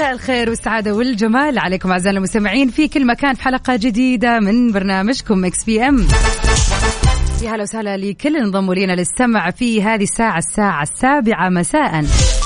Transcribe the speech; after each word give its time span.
مساء 0.00 0.12
الخير 0.12 0.48
والسعادة 0.50 0.94
والجمال 0.94 1.58
عليكم 1.58 1.90
أعزائنا 1.90 2.18
المستمعين 2.18 2.68
في 2.68 2.88
كل 2.88 3.06
مكان 3.06 3.34
في 3.34 3.42
حلقة 3.42 3.76
جديدة 3.76 4.40
من 4.40 4.72
برنامجكم 4.72 5.44
Mix 5.44 5.64
PM. 5.64 6.06
يا 7.42 7.50
هلا 7.50 7.62
وسهلا 7.62 7.96
لكل 7.96 8.36
انضموا 8.36 8.74
لنا 8.74 8.92
للسمع 8.92 9.50
في 9.50 9.82
هذه 9.82 10.02
الساعة 10.02 10.38
الساعة 10.38 10.82
السابعة 10.82 11.48
مساء. 11.48 12.02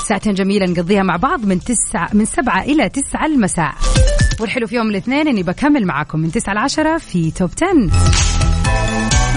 ساعتين 0.07 0.33
جميلة 0.33 0.65
نقضيها 0.65 1.03
مع 1.03 1.15
بعض 1.15 1.45
من 1.45 1.59
تسعة 1.59 2.09
من 2.13 2.25
سبعة 2.25 2.63
إلى 2.63 2.89
تسعة 2.89 3.25
المساء. 3.25 3.73
والحلو 4.39 4.67
في 4.67 4.75
يوم 4.75 4.89
الاثنين 4.89 5.27
إني 5.27 5.43
بكمل 5.43 5.85
معاكم 5.85 6.19
من 6.19 6.31
تسعة 6.31 6.53
لعشرة 6.53 6.97
في 6.97 7.31
top 7.31 7.49
10 7.61 8.44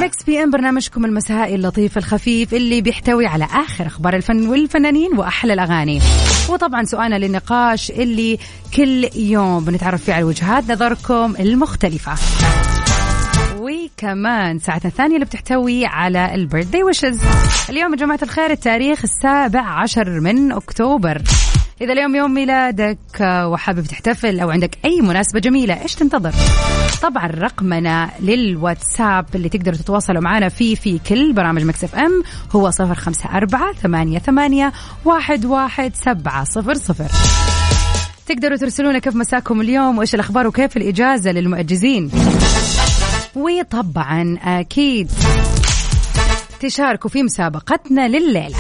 Mix 0.00 0.22
PM 0.22 0.50
برنامجكم 0.50 1.04
المسائي 1.04 1.54
اللطيف 1.54 1.98
الخفيف 1.98 2.54
اللي 2.54 2.80
بيحتوي 2.80 3.26
على 3.26 3.44
آخر 3.44 3.86
أخبار 3.86 4.16
الفن 4.16 4.48
والفنانين 4.48 5.18
وأحلى 5.18 5.52
الأغاني. 5.52 6.00
وطبعا 6.48 6.84
سؤالنا 6.84 7.18
للنقاش 7.18 7.90
اللي 7.90 8.38
كل 8.76 9.08
يوم 9.16 9.64
بنتعرف 9.64 10.04
فيه 10.04 10.12
على 10.12 10.24
وجهات 10.24 10.70
نظركم 10.70 11.34
المختلفة. 11.40 12.14
وكمان 13.58 14.58
ساعتنا 14.58 14.90
الثانية 14.90 15.14
اللي 15.14 15.26
بتحتوي 15.26 15.86
على 15.86 16.34
البيرثدي 16.34 16.82
ويشز. 16.82 17.20
اليوم 17.70 17.92
يا 17.92 17.98
جماعة 17.98 18.20
الخير 18.22 18.50
التاريخ 18.50 19.00
السابع 19.04 19.60
عشر 19.60 20.20
من 20.20 20.52
أكتوبر. 20.52 21.22
إذا 21.80 21.92
اليوم 21.92 22.16
يوم 22.16 22.34
ميلادك 22.34 22.98
آه، 23.20 23.48
وحابب 23.48 23.86
تحتفل 23.86 24.40
أو 24.40 24.50
عندك 24.50 24.78
أي 24.84 25.00
مناسبة 25.00 25.40
جميلة 25.40 25.82
إيش 25.82 25.94
تنتظر؟ 25.94 26.32
طبعا 27.02 27.26
رقمنا 27.26 28.10
للواتساب 28.20 29.26
اللي 29.34 29.48
تقدروا 29.48 29.76
تتواصلوا 29.76 30.22
معنا 30.22 30.48
فيه 30.48 30.74
في 30.74 30.98
كل 30.98 31.32
برامج 31.32 31.64
مكسف 31.64 31.94
أم 31.94 32.22
هو 32.52 32.70
صفر 32.70 32.94
خمسة 32.94 33.36
أربعة 33.36 33.72
ثمانية, 33.72 34.18
ثمانية 34.18 34.72
واحد, 35.04 35.44
واحد 35.44 35.92
سبعة 35.94 36.44
صفر 36.44 36.74
صفر. 36.74 37.08
تقدروا 38.26 38.56
ترسلونا 38.56 38.98
كيف 38.98 39.16
مساكم 39.16 39.60
اليوم 39.60 39.98
وإيش 39.98 40.14
الأخبار 40.14 40.46
وكيف 40.46 40.76
الإجازة 40.76 41.30
للمؤجزين. 41.30 42.10
وطبعا 43.36 44.38
أكيد 44.42 45.10
تشاركوا 46.60 47.10
في 47.10 47.22
مسابقتنا 47.22 48.08
لليلة. 48.08 48.56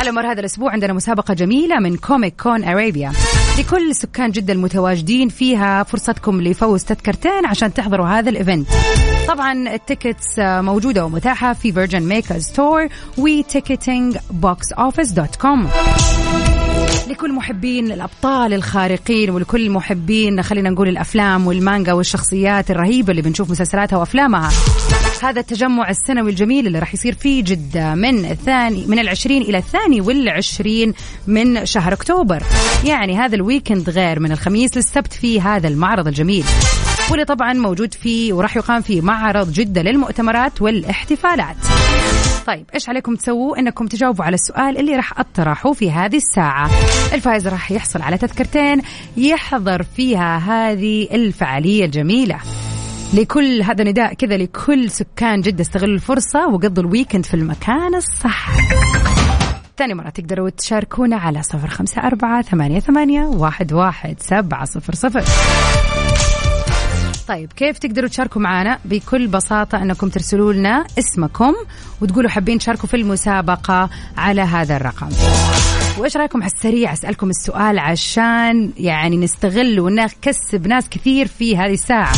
على 0.00 0.12
مر 0.12 0.26
هذا 0.32 0.40
الأسبوع 0.40 0.72
عندنا 0.72 0.92
مسابقة 0.92 1.34
جميلة 1.34 1.78
من 1.78 1.96
Comic 1.96 2.42
Con 2.42 2.64
Arabia 2.64 3.12
لكل 3.58 3.94
سكان 3.94 4.30
جدة 4.30 4.52
المتواجدين 4.52 5.28
فيها 5.28 5.82
فرصتكم 5.82 6.40
لفوز 6.40 6.84
تذكرتين 6.84 7.46
عشان 7.46 7.74
تحضروا 7.74 8.06
هذا 8.06 8.30
ال 8.30 8.36
event 8.36 8.68
طبعا 9.28 9.74
ال 9.74 9.82
tickets 9.82 10.38
موجودة 10.38 11.04
ومتاحة 11.04 11.52
في 11.52 11.72
Virgin 11.72 12.02
Megastore 12.02 12.88
و 13.18 14.16
ticketingboxoffice.com 14.30 15.68
لكل 17.08 17.32
محبين 17.32 17.92
الأبطال 17.92 18.54
الخارقين 18.54 19.30
ولكل 19.30 19.70
محبين 19.70 20.42
خلينا 20.42 20.70
نقول 20.70 20.88
الأفلام 20.88 21.46
والمانجا 21.46 21.92
والشخصيات 21.92 22.70
الرهيبة 22.70 23.10
اللي 23.10 23.22
بنشوف 23.22 23.50
مسلسلاتها 23.50 23.96
وأفلامها. 23.96 24.50
هذا 25.22 25.40
التجمع 25.40 25.90
السنوي 25.90 26.30
الجميل 26.30 26.66
اللي 26.66 26.78
راح 26.78 26.94
يصير 26.94 27.14
في 27.14 27.42
جدة 27.42 27.94
من 27.94 28.24
الثاني 28.24 28.84
من 28.86 28.98
العشرين 28.98 29.42
إلى 29.42 29.58
الثاني 29.58 30.00
والعشرين 30.00 30.94
من 31.26 31.66
شهر 31.66 31.92
أكتوبر. 31.92 32.42
يعني 32.84 33.16
هذا 33.16 33.34
ال 33.34 33.41
weekend 33.41 33.90
غير 33.90 34.20
من 34.20 34.32
الخميس 34.32 34.76
للسبت 34.76 35.12
في 35.12 35.40
هذا 35.40 35.68
المعرض 35.68 36.06
الجميل. 36.06 36.44
واللي 37.10 37.24
طبعا 37.24 37.52
موجود 37.52 37.94
فيه 37.94 38.32
وراح 38.32 38.56
يقام 38.56 38.82
فيه 38.82 39.00
معرض 39.00 39.52
جدة 39.52 39.82
للمؤتمرات 39.82 40.62
والاحتفالات. 40.62 41.56
طيب 42.46 42.66
إيش 42.74 42.88
عليكم 42.88 43.14
تسووا؟ 43.14 43.58
إنكم 43.58 43.86
تجاوبوا 43.86 44.24
على 44.24 44.34
السؤال 44.34 44.78
اللي 44.78 44.96
راح 44.96 45.20
أطرحه 45.20 45.72
في 45.72 45.90
هذه 45.90 46.16
الساعة. 46.16 46.70
الفائز 47.12 47.48
راح 47.48 47.72
يحصل 47.72 48.02
على 48.02 48.18
تذكرتين 48.18 48.82
يحضر 49.16 49.82
فيها 49.82 50.38
هذه 50.38 51.08
الفعالية 51.12 51.84
الجميلة. 51.84 52.40
لكل 53.14 53.62
هذا 53.62 53.84
نداء 53.84 54.14
كذا 54.14 54.36
لكل 54.36 54.90
سكان 54.90 55.40
جدة 55.40 55.62
استغلوا 55.62 55.94
الفرصة 55.94 56.48
وقضوا 56.48 56.84
الويكند 56.84 57.26
في 57.26 57.34
المكان 57.34 57.94
الصح. 57.94 58.50
ثاني 59.78 59.94
مرة 59.94 60.08
تقدروا 60.08 60.50
تشاركونا 60.50 61.16
على 61.16 61.42
صفر 61.42 61.68
خمسة 61.68 62.02
أربعة 62.02 62.42
ثمانية, 62.42 62.80
ثمانية 62.80 63.22
واحد, 63.22 63.72
واحد 63.72 64.20
سبعة 64.20 64.64
صفر 64.64 64.94
صفر. 64.94 65.22
طيب 67.30 67.52
كيف 67.52 67.78
تقدروا 67.78 68.08
تشاركوا 68.08 68.42
معنا 68.42 68.78
بكل 68.84 69.26
بساطة 69.26 69.82
أنكم 69.82 70.08
ترسلوا 70.08 70.52
لنا 70.52 70.86
اسمكم 70.98 71.54
وتقولوا 72.00 72.30
حابين 72.30 72.58
تشاركوا 72.58 72.88
في 72.88 72.96
المسابقة 72.96 73.90
على 74.16 74.40
هذا 74.40 74.76
الرقم. 74.76 75.08
وإيش 75.98 76.16
رأيكم 76.16 76.42
على 76.42 76.52
السريع؟ 76.52 76.92
أسألكم 76.92 77.30
السؤال 77.30 77.78
عشان 77.78 78.70
يعني 78.76 79.16
نستغل 79.16 79.80
ونكسب 79.80 80.66
ناس 80.66 80.88
كثير 80.88 81.26
في 81.26 81.56
هذه 81.56 81.72
الساعة. 81.72 82.12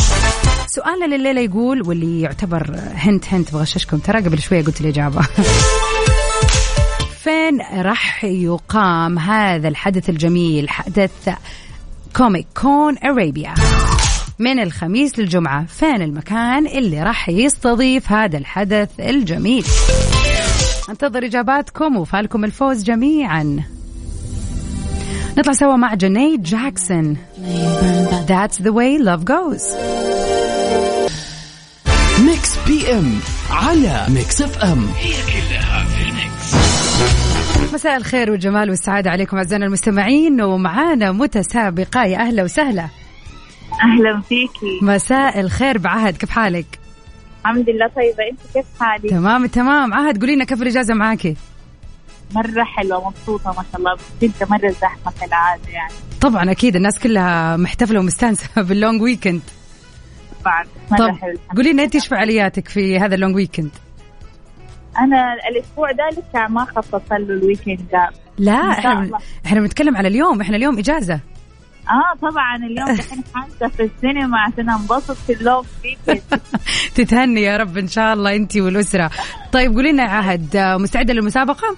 سؤالنا 0.67 1.15
لليلة 1.15 1.41
يقول 1.41 1.87
واللي 1.87 2.21
يعتبر 2.21 2.75
هنت 2.95 3.33
هنت 3.33 3.53
بغششكم 3.53 3.97
ترى 3.97 4.21
قبل 4.21 4.39
شوية 4.39 4.63
قلت 4.63 4.81
الإجابة. 4.81 5.21
فين 7.23 7.61
راح 7.73 8.23
يقام 8.23 9.19
هذا 9.19 9.67
الحدث 9.67 10.09
الجميل؟ 10.09 10.69
حدث 10.69 11.29
Comic 12.15 12.47
Con 12.61 12.97
Arabia. 12.97 13.53
من 14.39 14.59
الخميس 14.59 15.19
للجمعة. 15.19 15.65
فين 15.65 16.01
المكان 16.01 16.67
اللي 16.67 17.03
راح 17.03 17.29
يستضيف 17.29 18.11
هذا 18.11 18.37
الحدث 18.37 18.89
الجميل؟ 18.99 19.65
انتظر 20.89 21.25
إجاباتكم 21.25 21.97
وفالكم 21.97 22.43
الفوز 22.43 22.83
جميعا. 22.83 23.63
نطلع 25.37 25.53
سوا 25.53 25.75
مع 25.75 25.93
Janet 25.93 26.43
Jackson. 26.43 27.17
That's 28.27 28.57
the 28.57 28.71
way 28.71 28.99
love 29.05 29.23
goes. 29.23 29.63
Mix 32.25 32.57
PM 32.67 33.19
على 33.51 34.05
Mix 34.09 34.41
FM 34.41 34.87
هي 34.97 35.11
كلها 35.11 35.85
في 35.85 36.09
ال 36.09 36.20
mix 36.20 36.53
مساء 37.73 37.97
الخير 37.97 38.31
والجمال 38.31 38.69
والسعادة 38.69 39.11
عليكم 39.11 39.37
أعزائنا 39.37 39.65
المستمعين. 39.65 40.41
ومعانا 40.41 41.11
متسابقة 41.11 42.03
يا 42.05 42.17
أهلا 42.17 42.43
وسهلا. 42.43 42.87
أهلا 43.81 44.21
فيكي. 44.21 44.79
مساء 44.81 45.39
الخير 45.39 45.77
يا 45.77 45.87
عهد 45.87 46.17
كيف 46.17 46.29
حالك؟ 46.29 46.79
الحمد 47.41 47.69
لله 47.69 47.87
طيبة. 47.87 48.29
أنت 48.31 48.39
كيف 48.53 48.65
حالك؟ 48.79 49.09
تمام 49.09 49.45
تمام. 49.45 49.93
عهد 49.93 50.19
قولي 50.19 50.35
لنا 50.35 50.45
كيف 50.45 50.61
الإجازة 50.61 50.93
معاكي؟ 50.93 51.35
مرة 52.35 52.63
حلوة 52.63 53.09
مبسوطة 53.09 53.49
ما 53.49 53.63
شاء 53.71 53.77
الله. 53.79 53.97
انت 54.23 54.43
مرة 54.51 54.69
زحمة 54.69 55.13
كالعادة 55.21 55.69
يعني. 55.69 55.93
طبعا 56.21 56.51
أكيد. 56.51 56.75
الناس 56.75 56.99
كلها 56.99 57.57
محتفلة 57.57 57.99
ومستانسة 57.99 58.47
بال 58.67 58.78
long 58.78 59.01
weekend 59.01 59.41
بعد 60.45 60.67
مرة 60.91 60.97
طب 60.97 61.17
حلو 61.17 61.31
الحمد 61.31 61.57
قولي 61.57 61.73
لنا. 61.73 61.83
أنت 61.83 61.95
إيش 61.95 62.07
فعالياتك 62.07 62.67
في 62.67 62.99
هذا 62.99 63.15
ال 63.15 63.19
long 63.19 63.35
weekend؟ 63.35 63.69
أنا 64.99 65.33
الأسبوع 65.51 65.91
ده 65.91 66.09
لسه 66.09 66.47
ما 66.47 66.65
خصصت 66.65 67.11
له 67.11 67.17
ال 67.17 67.25
weekend 67.25 67.79
ده. 67.91 68.09
لا 68.37 68.71
إحنا. 68.71 69.19
إحنا 69.45 69.59
بنتكلم 69.59 69.97
على 69.97 70.07
اليوم. 70.07 70.41
إحنا 70.41 70.57
اليوم 70.57 70.77
إجازة. 70.77 71.19
آه 71.89 72.17
طبعا 72.21 72.55
اليوم 72.55 72.95
دحين 72.97 73.23
حاسه 73.35 73.67
في 73.67 73.83
السينما 73.83 74.37
عشان 74.39 74.69
انبسط 74.69 75.11
في 75.27 75.33
اللوف 75.33 75.67
تتهني 76.95 77.41
يا 77.41 77.57
رب 77.57 77.77
إن 77.77 77.87
شاء 77.87 78.13
الله 78.13 78.35
أنت 78.35 78.57
والأسرة. 78.57 79.11
طيب 79.51 79.73
قولي 79.73 79.91
لنا 79.91 80.03
عهد 80.03 80.57
مستعدة 80.57 81.13
للمسابقة؟ 81.13 81.75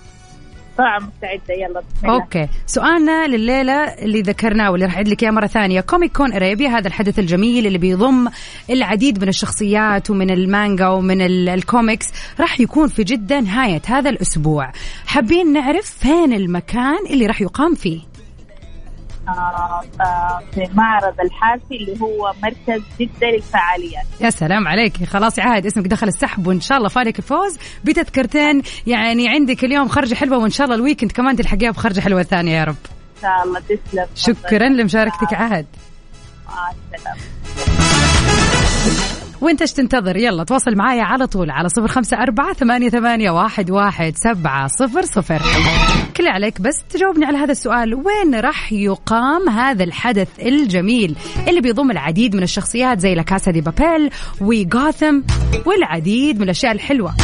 طبعا 0.77 0.99
مستعدة 0.99 1.53
يلا. 1.53 1.79
بسم 1.79 2.05
الله. 2.07 2.15
okay. 2.15 2.47
سؤالنا 2.65 3.27
لليلة 3.27 3.73
اللي 3.83 4.21
ذكرناه 4.21 4.71
واللي 4.71 4.85
راح 4.85 4.93
اعيد 4.95 5.07
لك 5.07 5.23
إياه 5.23 5.31
مرة 5.31 5.47
ثانية. 5.47 5.81
Comic 5.81 6.11
Con 6.17 6.33
Arabia 6.33 6.69
هذا 6.69 6.87
الحدث 6.87 7.19
الجميل 7.19 7.67
اللي 7.67 7.77
بيضم 7.77 8.27
العديد 8.69 9.21
من 9.21 9.27
الشخصيات 9.27 10.09
ومن 10.09 10.29
المانجا 10.31 10.87
ومن 10.87 11.21
ال- 11.21 11.49
الكوميكس 11.49 12.05
راح 12.39 12.59
يكون 12.59 12.87
في 12.87 13.03
جدة 13.03 13.39
نهاية 13.39 13.81
هذا 13.87 14.09
الأسبوع. 14.09 14.71
حابين 15.07 15.53
نعرف 15.53 15.85
فين 15.99 16.33
المكان 16.33 17.05
اللي 17.09 17.25
راح 17.25 17.41
يقام 17.41 17.75
فيه؟ 17.75 17.99
في 20.53 20.67
معرض 20.73 21.13
الحافي 21.25 21.75
اللي 21.75 22.01
هو 22.01 22.33
مركز 22.43 22.83
جدة 22.99 23.27
للفعاليات. 23.27 24.05
يا 24.21 24.29
سلام 24.29 24.67
عليك. 24.67 25.03
خلاص 25.03 25.39
عهد 25.39 25.65
اسمك 25.65 25.87
دخل 25.87 26.07
السحب 26.07 26.47
وإن 26.47 26.61
شاء 26.61 26.77
الله 26.77 26.89
فالك 26.89 27.19
الفوز 27.19 27.57
بتذكرتين. 27.83 28.61
يعني 28.87 29.29
عندك 29.29 29.63
اليوم 29.63 29.87
خرجه 29.87 30.15
حلوة 30.15 30.37
وإن 30.37 30.49
شاء 30.49 30.65
الله 30.65 30.75
ال 30.75 30.80
weekend 30.80 31.11
كمان 31.11 31.35
تلحقيها 31.35 31.71
بخرجة 31.71 31.99
حلوة 31.99 32.23
ثانية 32.23 32.57
يا 32.57 32.63
رب. 32.63 32.75
إن 33.15 33.21
شاء 33.21 33.43
الله 33.43 33.59
تسلم. 33.59 34.07
شكرا 34.15 34.69
لمشاركتك 34.69 35.33
عهد 35.33 35.65
مع 36.47 36.71
وإنت 39.41 39.61
إيش 39.61 39.73
تنتظر؟ 39.73 40.17
يلا 40.17 40.43
تواصل 40.43 40.75
معايا 40.75 41.03
على 41.03 41.27
طول 41.27 41.51
على 41.51 41.69
صفر 41.69 41.87
خمسة 41.87 42.17
أربعة 42.17 42.53
ثمانية, 42.53 42.89
ثمانية 42.89 43.31
واحد, 43.31 43.71
واحد 43.71 44.13
سبعة 44.15 44.67
صفر 44.67 45.01
صفر. 45.01 45.41
كل 46.25 46.29
اللي 46.29 46.45
عليك 46.45 46.61
بس 46.61 46.83
تجاوبني 46.89 47.25
على 47.25 47.37
هذا 47.37 47.51
السؤال. 47.51 47.93
وين 47.93 48.35
راح 48.35 48.73
يقام 48.73 49.49
هذا 49.49 49.83
الحدث 49.83 50.27
الجميل 50.39 51.15
اللي 51.47 51.61
بيضم 51.61 51.91
العديد 51.91 52.35
من 52.35 52.43
الشخصيات 52.43 52.99
زي 52.99 53.15
لاكاسا 53.15 53.51
دي 53.51 53.61
بابيل 53.61 54.09
وغاثم 54.41 55.21
والعديد 55.65 56.37
من 56.37 56.43
الأشياء 56.43 56.71
الحلوة؟ 56.71 57.15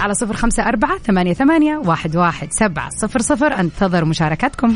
على 0.00 0.14
صفر 0.14 0.36
خمسة 0.36 0.62
أربعة 0.62 0.98
ثمانية, 0.98 1.32
ثمانية 1.32 1.76
واحد, 1.76 2.16
واحد 2.16 2.48
سبعة 2.52 2.90
صفر 2.90 3.22
صفر. 3.22 3.60
أنتظر 3.60 4.04
مشاركتكم. 4.04 4.74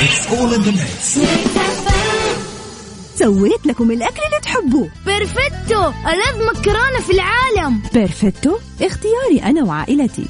It's 0.00 0.26
all 0.32 0.54
in 0.54 0.62
the 0.62 0.70
mix 0.70 1.18
سويت 3.20 3.66
لكم 3.66 3.90
الأكل 3.90 4.22
اللي 4.26 4.40
تحبوه. 4.42 4.88
Perfetto 5.06 5.92
ألذ 6.08 6.46
مكرونة 6.50 7.00
في 7.00 7.12
العالم. 7.12 7.82
Perfetto 7.94 8.56
اختياري 8.82 9.42
أنا 9.44 9.64
وعائلتي. 9.64 10.24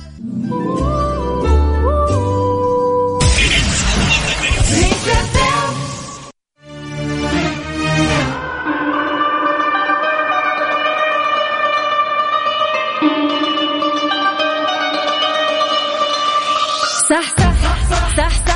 صح 17.11 17.29
صح 17.39 17.55
صح 17.63 18.17
صح 18.17 18.47
صح. 18.47 18.50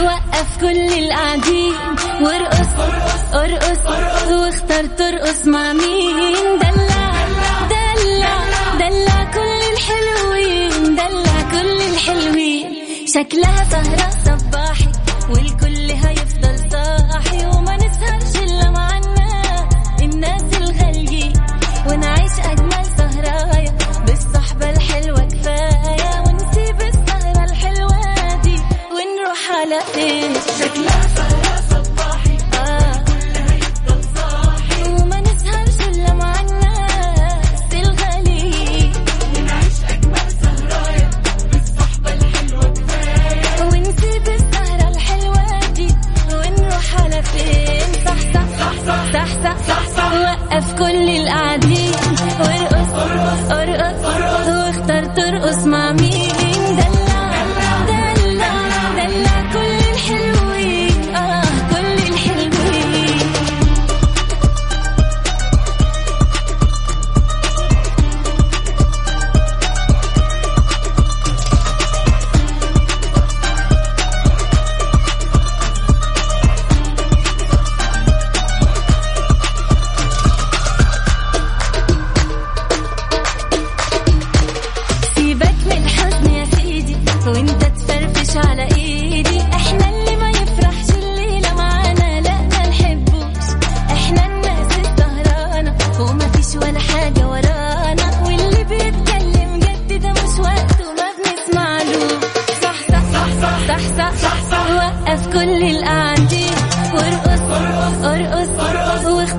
وقف 0.00 0.60
كل 0.60 0.92
القاعدين. 0.98 1.74
وارقص 2.20 2.72
ارقص 3.34 3.82
واختار 4.30 4.86
ترقص 4.86 5.46
مع 5.46 5.72
مين؟ 5.72 6.34
دلع 6.58 7.26
دلع 7.70 8.38
دلع 8.78 9.24
كل 9.34 9.60
الحلوين 9.72 10.94
دلع 10.94 11.42
كل 11.52 11.82
الحلوين. 11.92 12.74
شكلها 13.06 13.64
سهرة 13.70 14.17
واختار 53.96 55.04
ترقص 55.04 55.66
مع 55.66 55.92
مين 55.92 56.17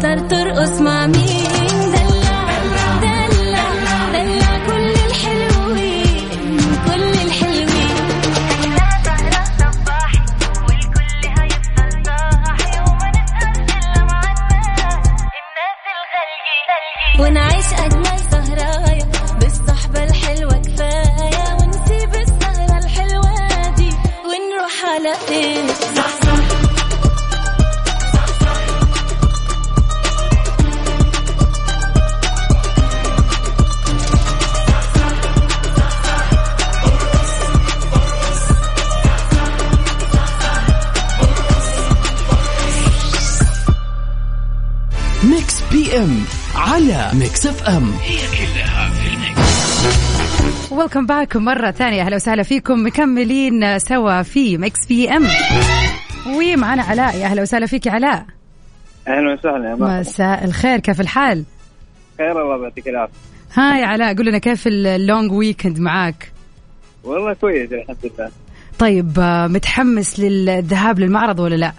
واختار 0.10 0.28
ترقص 0.28 0.82
مع 0.82 1.06
مين؟ 1.08 1.39
Welcome 50.90 51.06
back 51.06 51.36
مرة 51.36 51.72
ثانية. 51.72 52.02
أهلا 52.02 52.16
وسهلا 52.16 52.44
فيكم. 52.44 52.86
مكملين 52.86 53.80
سوا 53.80 54.22
في 54.22 54.58
Mix 54.58 54.86
PM 54.88 55.24
ومعنا 56.28 56.84
علاء. 56.84 57.18
يا 57.18 57.26
أهلا 57.26 57.42
وسهلا 57.42 57.66
فيك 57.66 57.88
علاء. 57.88 58.26
أهلا 59.08 59.34
وسهلا 59.34 59.76
مساء 59.76 60.46
الخير. 60.46 60.80
كيف 60.80 61.02
الحال؟ 61.02 61.44
خير 62.18 62.32
الله 62.32 62.64
يعطيك 62.64 62.88
العافية. 62.88 63.14
ها 63.54 63.78
يا 63.78 63.86
علاء 63.86 64.16
قول 64.16 64.26
لنا 64.26 64.38
كيف 64.38 64.68
ال 64.68 64.81
long 64.81 65.32
weekend 65.32 65.80
معاك؟ 65.80 66.32
والله 67.04 67.34
كويس 67.34 67.72
الحمد 67.72 67.98
لله. 68.04 68.32
طيب 68.80 69.20
آه، 69.20 69.48
متحمس 69.48 70.20
للذهاب 70.20 71.00
للمعرض 71.00 71.40
ولا 71.40 71.56
لا؟ 71.56 71.72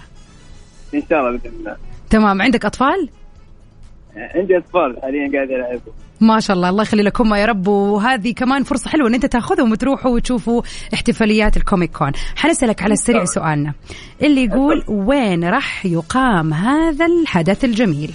إن 0.94 1.02
شاء 1.10 1.20
الله 1.20 1.38
بإذن 1.38 1.54
الله. 1.58 1.76
تمام. 2.10 2.42
عندك 2.42 2.64
أطفال؟ 2.64 3.08
عندي 4.16 4.58
أطفال 4.58 5.02
حاليا 5.02 5.30
قاعد 5.32 5.50
ألعب. 5.50 5.80
ما 6.20 6.40
شاء 6.40 6.56
الله 6.56 6.68
الله 6.68 6.82
يخلي 6.82 7.02
لكم 7.02 7.34
يا 7.34 7.46
رب. 7.46 7.68
وهذه 7.68 8.32
كمان 8.32 8.62
فرصة 8.62 8.90
حلوة 8.90 9.08
إن 9.08 9.14
أنت 9.14 9.26
تأخذهم 9.26 9.72
وتروحوا 9.72 10.10
وتشوفوا 10.10 10.62
احتفاليات 10.94 11.56
ال 11.56 11.62
Comic 11.62 11.90
Con. 11.90 12.12
حنسألك 12.36 12.82
على 12.82 12.92
السريع 12.92 13.24
سؤالنا. 13.24 13.74
اللي 14.22 14.44
يقول 14.44 14.84
وين 14.88 15.44
راح 15.44 15.86
يقام 15.86 16.54
هذا 16.54 17.06
الحدث 17.06 17.64
الجميل؟ 17.64 18.12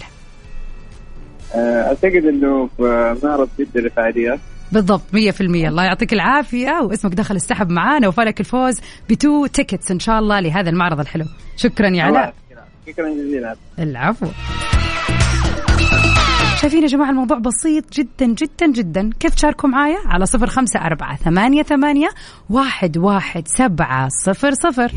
آه، 1.55 1.87
أعتقد 1.87 2.25
إنه 2.25 2.69
في 2.77 3.15
معرض 3.23 3.49
جدة 3.59 3.81
للفعاليات 3.81 4.39
بالضبط 4.71 5.01
100% 5.13 5.41
الله 5.41 5.83
يعطيك 5.83 6.13
العافية. 6.13 6.81
واسمك 6.81 7.13
دخل 7.13 7.35
السحب 7.35 7.69
معانا 7.69 8.07
وفالك 8.07 8.39
الفوز 8.39 8.79
ب 9.09 9.18
two 9.18 9.45
tickets 9.45 9.91
إن 9.91 9.99
شاء 9.99 10.19
الله 10.19 10.39
لهذا 10.39 10.69
المعرض 10.69 10.99
الحلو. 10.99 11.25
شكرا 11.57 11.87
يا 11.87 12.03
علاء. 12.03 12.33
شكرا 12.87 13.09
جزيلا. 13.09 13.55
العفو. 13.79 14.27
شايفين 16.65 16.83
يا 16.83 16.87
جماعة 16.87 17.09
الموضوع 17.09 17.37
بسيط 17.37 17.93
جدا 17.93 18.25
جدا 18.25 18.67
جدا. 18.67 19.09
كيف 19.19 19.35
تشاركوا 19.35 19.69
معايا؟ 19.69 19.97
على 20.05 20.25
صفر 20.25 20.47
خمسة 20.47 20.79
أربعة 20.79 21.15
ثمانية, 21.15 21.63
ثمانية 21.63 22.09
واحد, 22.49 22.97
واحد 22.97 23.47
سبعة 23.47 24.09
صفر 24.25 24.51
صفر. 24.53 24.91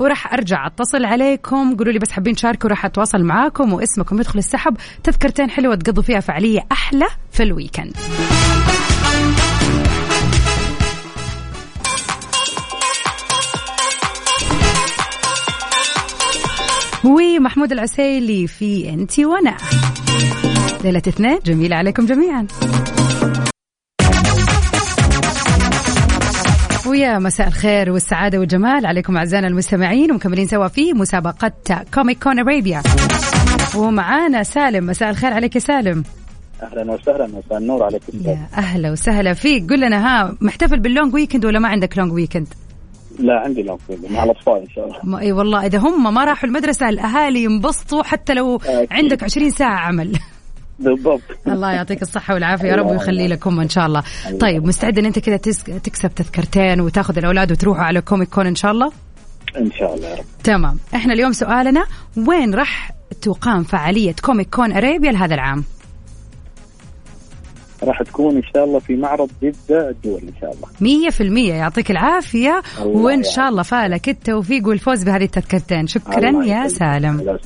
وراح 0.00 0.32
أرجع 0.32 0.66
أتصل 0.66 1.04
عليكم. 1.04 1.76
قولوا 1.76 1.92
لي 1.92 1.98
بس 1.98 2.10
حابين 2.10 2.34
تشاركوا 2.34 2.70
راح 2.70 2.84
أتواصل 2.84 3.22
معاكم. 3.22 3.72
واسمكم 3.72 4.18
يدخل 4.18 4.38
السحب. 4.38 4.76
تذكرتين 5.04 5.50
حلوة 5.50 5.74
تقضوا 5.74 6.02
فيها 6.02 6.20
فعالية 6.20 6.60
أحلى 6.72 7.06
في 7.30 7.42
الويكند. 7.42 7.96
ومحمود 17.04 17.72
العسيلي 17.72 18.46
في 18.46 18.90
أنتي 18.90 19.24
وأنا. 19.26 19.56
ليلة 20.84 21.02
اثنين 21.08 21.38
جميلة 21.44 21.76
عليكم 21.76 22.06
جميعا. 22.06 22.46
ويا 26.86 27.18
مساء 27.18 27.48
الخير 27.48 27.90
والسعادة 27.90 28.38
والجمال 28.38 28.86
عليكم 28.86 29.16
أعزائنا 29.16 29.46
المستمعين 29.46 30.12
ومكملين 30.12 30.46
سوا 30.46 30.68
في 30.68 30.92
مسابقة 30.92 31.52
Comic 31.94 32.22
Con 32.22 32.38
Arabia 32.38 32.82
ومعانا 33.76 34.42
سالم 34.42 34.86
مساء 34.86 35.10
الخير 35.10 35.32
عليك 35.32 35.54
يا 35.54 35.60
سالم. 35.60 36.04
أهلا 36.62 36.92
وسهلا 36.92 37.26
مساء 37.26 37.58
النور 37.58 37.82
عليكم 37.82 38.18
يا 38.24 38.48
أهلا 38.56 38.90
وسهلا. 38.90 39.34
فيك 39.34 39.70
قل 39.70 39.80
لنا 39.80 40.06
ها 40.06 40.36
محتفل 40.40 40.80
بال 40.80 40.91
long 40.91 41.14
weekend 41.14 41.44
ولا 41.44 41.58
ما 41.58 41.68
عندك 41.68 41.98
long 41.98 42.12
weekend 42.12 42.48
لا 43.18 43.40
عندي 43.40 43.62
long 43.62 43.80
weekend 43.88 44.12
مع 44.12 44.24
الأطفال 44.24 44.56
إن 44.56 44.68
شاء 44.68 44.84
الله. 44.84 44.98
ما 45.04 45.20
إي 45.20 45.32
والله 45.32 45.66
إذا 45.66 45.78
هم 45.78 46.14
ما 46.14 46.24
راحوا 46.24 46.48
المدرسة 46.48 46.88
الأهالي 46.88 47.44
ينبسطوا 47.44 48.02
حتى 48.02 48.34
لو 48.34 48.56
أكيد. 48.56 48.88
عندك 48.90 49.22
20 49.22 49.50
ساعة 49.50 49.78
عمل. 49.78 50.18
بالضبط. 50.82 51.22
الله 51.46 51.72
يعطيك 51.72 52.02
الصحة 52.02 52.34
والعافية 52.34 52.68
يا 52.68 52.76
رب 52.76 52.86
ويخلي 52.86 53.28
لكم 53.28 53.60
إن 53.60 53.68
شاء 53.68 53.86
الله. 53.86 54.02
طيب 54.40 54.66
مستعد 54.66 54.98
إن 54.98 55.06
أنت 55.06 55.18
كذا 55.18 55.36
تكسب 55.36 56.14
تذكرتين 56.14 56.80
وتاخذ 56.80 57.18
الأولاد 57.18 57.52
وتروحوا 57.52 57.84
على 57.84 58.00
Comic 58.00 58.28
Con 58.28 58.46
إن 58.46 58.54
شاء 58.54 58.72
الله؟ 58.72 58.92
إن 59.56 59.70
شاء 59.72 59.94
الله 59.94 60.08
يا 60.08 60.14
رب. 60.14 60.24
تمام. 60.44 60.78
إحنا 60.94 61.12
اليوم 61.12 61.32
سؤالنا 61.32 61.84
وين 62.28 62.54
راح 62.54 62.92
تقام 63.20 63.62
فعالية 63.62 64.14
Comic 64.22 64.54
Con 64.54 64.72
Arabia 64.72 65.12
لهذا 65.12 65.34
العام؟ 65.34 65.64
راح 67.82 68.02
تكون 68.02 68.36
إن 68.36 68.42
شاء 68.54 68.64
الله 68.64 68.78
في 68.78 68.96
معرض 68.96 69.30
جدة 69.42 69.90
الدول 69.90 70.20
إن 70.20 70.32
شاء 70.40 70.52
الله. 70.52 70.68
مية 70.80 71.10
في 71.10 71.22
المية. 71.22 71.54
يعطيك 71.54 71.90
العافية 71.90 72.62
الله 72.80 73.02
وإن 73.02 73.22
شاء. 73.22 73.48
الله 73.48 73.62
فالك 73.62 74.08
التوفيق 74.08 74.66
والفوز 74.66 75.04
بهذه 75.04 75.24
التذكرتين. 75.24 75.86
شكرا 75.86 76.28
الله 76.28 76.46
يا 76.46 76.64
يسلمك. 76.64 76.78
سالم 76.78 77.38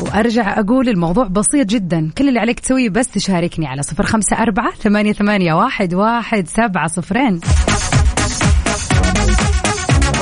وأرجع 0.00 0.60
أقول 0.60 0.88
الموضوع 0.88 1.24
بسيط 1.26 1.66
جدا. 1.66 2.10
كل 2.18 2.28
اللي 2.28 2.40
عليك 2.40 2.60
تسويه 2.60 2.88
بس 2.88 3.08
تشاركني 3.08 3.66
على 3.66 3.82
صفر 3.82 4.04
خمسة 4.04 4.36
أربعة 4.36 4.70
ثمانية, 4.74 5.12
ثمانية 5.12 5.54
واحد, 5.54 5.94
واحد 5.94 6.48
سبعة 6.48 6.86
صفرين. 6.88 7.40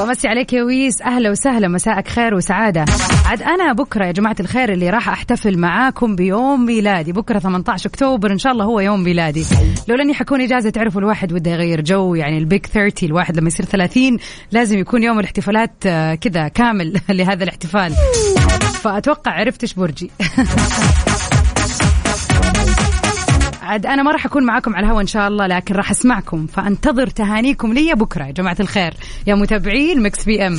ومسي 0.03 0.29
عليك 0.29 0.53
يا 0.53 0.63
ويس. 0.63 1.03
أهلا 1.03 1.31
وسهلا 1.31 1.69
مساءك 1.69 2.09
خير 2.09 2.35
وسعادة. 2.35 2.85
عاد 3.27 3.43
أنا 3.43 3.73
بكرة 3.73 4.05
يا 4.05 4.13
جماعة 4.13 4.37
الخير 4.41 4.73
اللي 4.73 4.91
راح 4.91 5.09
أحتفل 5.09 5.59
معاكم 5.59 6.17
بيوم 6.17 6.67
ميلادي. 6.67 7.13
بكرة 7.13 7.39
18 7.39 7.91
أكتوبر 7.91 8.33
إن 8.33 8.39
شاء 8.39 8.53
الله 8.53 8.65
هو 8.65 8.81
يوم 8.81 9.03
ميلادي. 9.03 9.45
لو 9.89 9.97
اني 9.97 10.15
حكون 10.15 10.41
إجازة 10.41 10.71
تعرفوا 10.71 11.01
الواحد 11.01 11.33
وده 11.33 11.51
يغير 11.51 11.81
جو 11.81 12.15
يعني 12.15 12.39
البيك 12.39 12.67
30 12.67 13.09
الواحد 13.09 13.37
لما 13.37 13.47
يصير 13.47 13.67
30 13.67 14.19
لازم 14.53 14.79
يكون 14.79 15.03
يوم 15.03 15.19
الاحتفالات 15.19 15.73
آه، 15.87 16.15
كذا 16.15 16.49
كامل 16.49 17.01
لهذا 17.09 17.45
الاحتفال. 17.45 17.93
فأتوقع 18.83 19.33
عرفت 19.33 19.63
إيش 19.63 19.75
برجي. 19.75 20.11
عاد 23.67 23.87
أنا 23.87 24.03
ما 24.03 24.11
راح 24.13 24.27
أكون 24.27 24.45
معاكم 24.45 24.77
على 24.77 24.87
الهوا 24.87 25.01
إن 25.01 25.07
شاء 25.07 25.29
الله 25.29 25.47
لكن 25.47 25.75
راح 25.75 25.91
أسمعكم 25.91 26.47
فأنتظر 26.47 27.07
تهانيكم 27.07 27.73
لي 27.73 27.95
بكرة. 27.95 28.25
يا 28.25 28.31
جماعة 28.33 28.57
الخير 28.61 28.95
يا 29.27 29.35
متابعين 29.35 30.03
Mix 30.03 30.25
PM. 30.25 30.59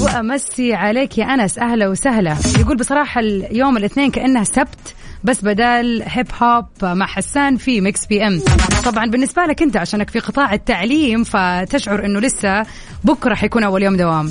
وأمسي 0.00 0.74
عليك 0.74 1.18
يا 1.18 1.24
أنس 1.24 1.58
أهلا 1.58 1.88
وسهلا. 1.88 2.36
يقول 2.58 2.76
بصراحة 2.76 3.20
اليوم 3.20 3.76
الاثنين 3.76 4.10
كانه 4.10 4.44
سبت 4.44 4.94
بس 5.24 5.44
بدال 5.44 6.02
hip 6.06 6.26
hop 6.42 6.66
مع 6.82 7.06
حسان 7.06 7.56
في 7.56 7.80
Mix 7.80 8.06
PM. 8.06 8.40
طبعا 8.84 9.06
بالنسبة 9.06 9.42
لك 9.44 9.62
أنت 9.62 9.76
عشانك 9.76 10.10
في 10.10 10.18
قطاع 10.18 10.54
التعليم 10.54 11.24
فتشعر 11.24 12.04
إنه 12.04 12.20
لسه 12.20 12.62
بكرة 13.04 13.34
حيكون 13.34 13.64
أول 13.64 13.82
يوم 13.82 13.96
دوام. 13.96 14.30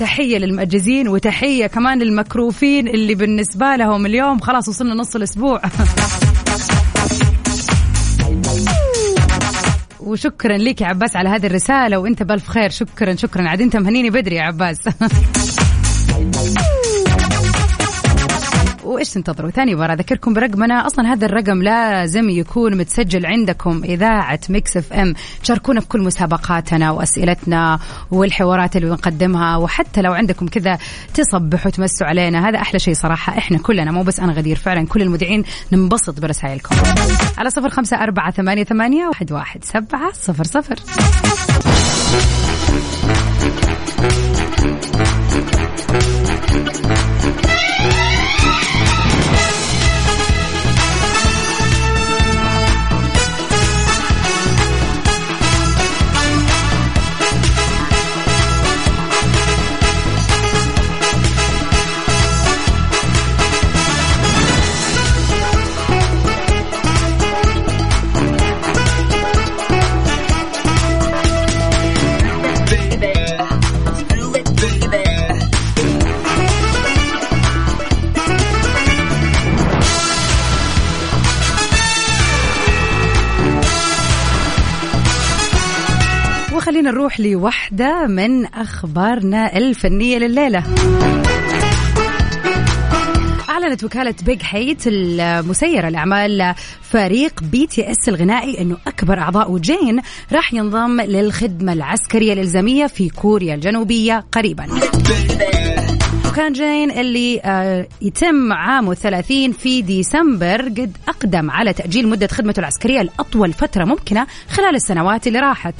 تحية 0.00 0.38
للمأجزين 0.38 1.08
وتحية 1.08 1.66
كمان 1.66 1.98
للمكروفين 1.98 2.88
اللي 2.88 3.14
بالنسبة 3.14 3.76
لهم 3.76 4.06
اليوم. 4.06 4.38
خلاص 4.38 4.68
وصلنا 4.68 4.94
نص 4.94 5.16
الأسبوع. 5.16 5.62
وشكرا 10.00 10.56
لك 10.58 10.80
يا 10.80 10.86
عباس 10.86 11.16
على 11.16 11.28
هذه 11.28 11.46
الرسالة 11.46 11.98
وأنت 11.98 12.22
بألف 12.22 12.48
خير. 12.48 12.70
شكرا 12.70 13.14
شكرا. 13.14 13.48
عاد 13.48 13.60
أنت 13.60 13.76
مهنيني 13.76 14.10
بدري 14.10 14.36
يا 14.36 14.42
عباس. 14.42 14.88
وايش 19.04 19.14
تنتظروا؟ 19.14 19.50
ثاني 19.50 19.74
مرة 19.74 19.92
أذكركم 19.92 20.34
برقمنا 20.34 20.86
أصلا 20.86 21.12
هذا 21.12 21.26
الرقم 21.26 21.62
لازم 21.62 22.28
يكون 22.28 22.76
متسجل 22.78 23.26
عندكم 23.26 23.82
إذاعة 23.84 24.40
Mix 24.48 24.76
FM. 24.76 25.14
تشاركونا 25.42 25.80
في 25.80 25.88
كل 25.88 26.00
مسابقاتنا 26.00 26.90
وأسئلتنا 26.90 27.78
والحوارات 28.10 28.76
اللي 28.76 28.88
بنقدمها 28.88 29.56
وحتى 29.56 30.02
لو 30.02 30.12
عندكم 30.12 30.48
كذا 30.48 30.78
تصبحوا 31.14 31.70
تمسوا 31.70 32.06
علينا 32.06 32.48
هذا 32.48 32.58
أحلى 32.58 32.78
شيء 32.78 32.94
صراحة. 32.94 33.38
إحنا 33.38 33.58
كلنا 33.58 33.90
مو 33.90 34.02
بس 34.02 34.20
أنا 34.20 34.32
غدير 34.32 34.56
فعلا 34.56 34.86
كل 34.86 35.02
المذيعين 35.02 35.44
ننبسط 35.72 36.20
برسائلكم. 36.20 36.76
على 37.38 37.50
صفر 37.50 37.68
خمسة 37.68 37.96
أربعة 37.96 38.30
ثمانية, 38.30 38.64
ثمانية 38.64 39.06
واحد, 39.06 39.32
واحد 39.32 39.64
سبعة 39.64 40.12
صفر 40.12 40.44
صفر. 40.44 40.76
وخلينا 86.74 86.90
نروح 86.90 87.20
لوحدة 87.20 88.06
من 88.06 88.46
أخبارنا 88.46 89.56
الفنية 89.56 90.18
لليلة. 90.18 90.64
أعلنت 93.48 93.84
وكالة 93.84 94.14
Big 94.26 94.40
Hit 94.44 94.82
المسيرة 94.86 95.88
لأعمال 95.88 96.54
فريق 96.82 97.42
BTS 97.42 98.08
الغنائي 98.08 98.60
أنه 98.60 98.76
أكبر 98.86 99.18
أعضاء 99.18 99.58
جين 99.58 100.00
راح 100.32 100.54
ينضم 100.54 101.00
للخدمة 101.00 101.72
العسكرية 101.72 102.32
الإلزامية 102.32 102.86
في 102.86 103.08
كوريا 103.08 103.54
الجنوبية 103.54 104.24
قريبا. 104.32 104.66
وكان 106.34 106.52
جين 106.52 106.90
اللي 106.90 107.40
آه، 107.44 107.86
يتم 108.02 108.52
عامه 108.52 108.92
الثلاثين 108.92 109.52
في 109.52 109.82
ديسمبر 109.82 110.62
قد 110.62 110.96
أقدم 111.08 111.50
على 111.50 111.72
تأجيل 111.72 112.08
مدة 112.08 112.26
خدمته 112.26 112.60
العسكرية 112.60 113.02
لأطول 113.02 113.52
فترة 113.52 113.84
ممكنة 113.84 114.26
خلال 114.48 114.74
السنوات 114.74 115.26
اللي 115.26 115.38
راحت. 115.38 115.74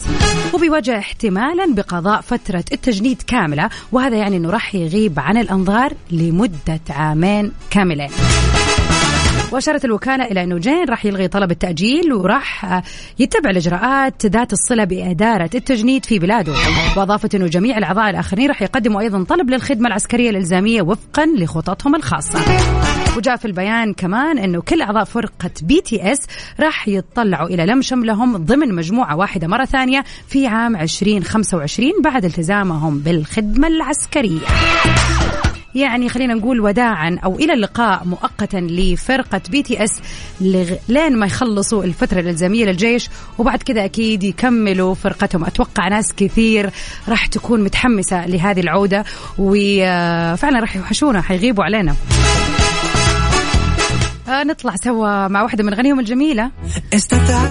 وبيواجه 0.55 0.99
احتمالا 0.99 1.75
بقضاء 1.75 2.21
فترة 2.21 2.65
التجنيد 2.73 3.23
كاملة 3.23 3.71
وهذا 3.93 4.17
يعني 4.17 4.37
أنه 4.37 4.51
راح 4.51 4.75
يغيب 4.75 5.21
عن 5.21 5.37
الأنظار 5.37 5.93
لمدة 6.11 6.81
عامين 6.91 7.53
كاملين. 7.71 8.11
وأشارت 9.55 9.85
الوكالة 9.85 10.25
إلى 10.25 10.43
أنه 10.43 10.59
جين 10.59 10.85
راح 10.89 11.05
يلغي 11.07 11.29
طلب 11.29 11.51
التأجيل 11.51 12.13
وراح 12.13 12.65
آه، 12.65 12.83
يتبع 13.19 13.51
الإجراءات 13.51 14.27
ذات 14.27 14.53
الصلة 14.53 14.85
بإدارة 14.85 15.51
التجنيد 15.55 16.05
في 16.05 16.19
بلاده 16.19 16.53
وأضافت 16.97 17.35
أنه 17.35 17.47
جميع 17.47 17.79
الأعضاء 17.79 18.11
الآخرين 18.11 18.49
راح 18.49 18.63
يقدموا 18.63 19.01
أيضا 19.01 19.25
طلب 19.25 19.51
للخدمة 19.51 19.89
العسكرية 19.89 20.31
الإلزامية 20.31 20.83
وفقا 20.83 21.27
لخططهم 21.27 21.95
الخاصة 21.95 22.39
وجاء 23.17 23.37
في 23.37 23.45
البيان 23.45 23.93
كمان 23.95 24.39
أنه 24.39 24.61
كل 24.61 24.83
أعضاء 24.83 25.05
فرقة 25.05 25.51
BTS 25.63 26.19
راح 26.61 26.89
يتطلعوا 26.89 27.49
إلى 27.49 27.67
لم 27.67 27.83
شملهم 27.83 28.37
ضمن 28.37 28.75
مجموعة 28.75 29.17
واحدة 29.17 29.49
مرة 29.49 29.65
ثانية 29.65 30.05
في 30.29 30.47
عام 30.47 30.77
2025 30.77 31.91
بعد 32.05 32.25
التزامهم 32.25 32.99
بالخدمة 32.99 33.69
العسكرية. 33.69 34.41
يعني 35.75 36.09
خلينا 36.09 36.35
نقول 36.35 36.61
وداعا 36.61 37.19
أو 37.25 37.37
إلى 37.37 37.53
اللقاء 37.53 38.05
مؤقتا 38.05 38.57
لفرقة 38.57 39.41
BTS 39.51 40.01
لين 40.89 41.17
ما 41.17 41.27
يخلصوا 41.27 41.85
الفترة 41.85 42.21
الإلزامية 42.21 42.65
للجيش 42.65 43.09
وبعد 43.39 43.63
كذا 43.63 43.85
أكيد 43.85 44.23
يكملوا 44.23 44.95
فرقتهم. 44.95 45.45
أتوقع 45.45 45.89
ناس 45.89 46.13
كثير 46.13 46.71
راح 47.09 47.27
تكون 47.27 47.65
متحمسة 47.65 48.27
لهذه 48.27 48.61
العودة 48.61 49.05
وفعلا 49.39 50.61
راح 50.61 50.77
يوحشونا 50.77 51.23
حيغيبوا 51.23 51.65
علينا. 51.65 51.95
آه 54.29 54.45
نطلع 54.45 54.75
سوا 54.77 55.29
مع 55.29 55.43
واحدة 55.43 55.65
من 55.65 55.73
أغانيهم 55.73 56.01
الجميلة. 56.01 56.51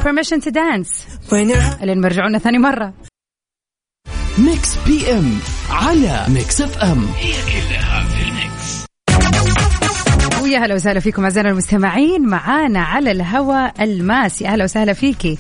Permission 0.04 0.42
to 0.42 0.52
Dance. 0.52 1.34
لين 1.82 2.02
ما 2.02 2.40
ثاني 2.40 2.58
مرة. 2.58 2.94
Mix 4.38 4.76
PM 4.88 5.40
على 5.70 6.26
Mix 6.28 6.62
FM. 6.62 7.06
هي 7.18 7.32
كلها 7.32 8.13
ويا 10.54 10.66
هلا 10.66 10.76
وسهلا 10.76 11.00
فيكم 11.00 11.24
أعزائنا 11.24 11.50
المستمعين. 11.50 12.22
معانا 12.28 12.80
على 12.80 13.12
الهواء 13.12 13.84
الماس 13.84 14.42
يا 14.42 14.50
هلا 14.50 14.64
وسهلا 14.64 14.94
فيكي. 14.94 15.38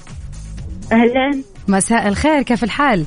أهلا. 0.91 1.43
مساء 1.67 2.07
الخير 2.07 2.41
كيف 2.41 2.63
الحال؟ 2.63 3.05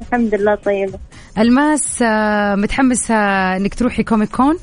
الحمد 0.00 0.34
لله 0.34 0.54
طيبة. 0.54 0.98
الماس 1.38 2.02
آه، 2.02 2.54
متحمسة 2.54 3.14
إنك 3.56 3.74
تروحي 3.74 4.02
Comic 4.02 4.30
Con؟ 4.30 4.56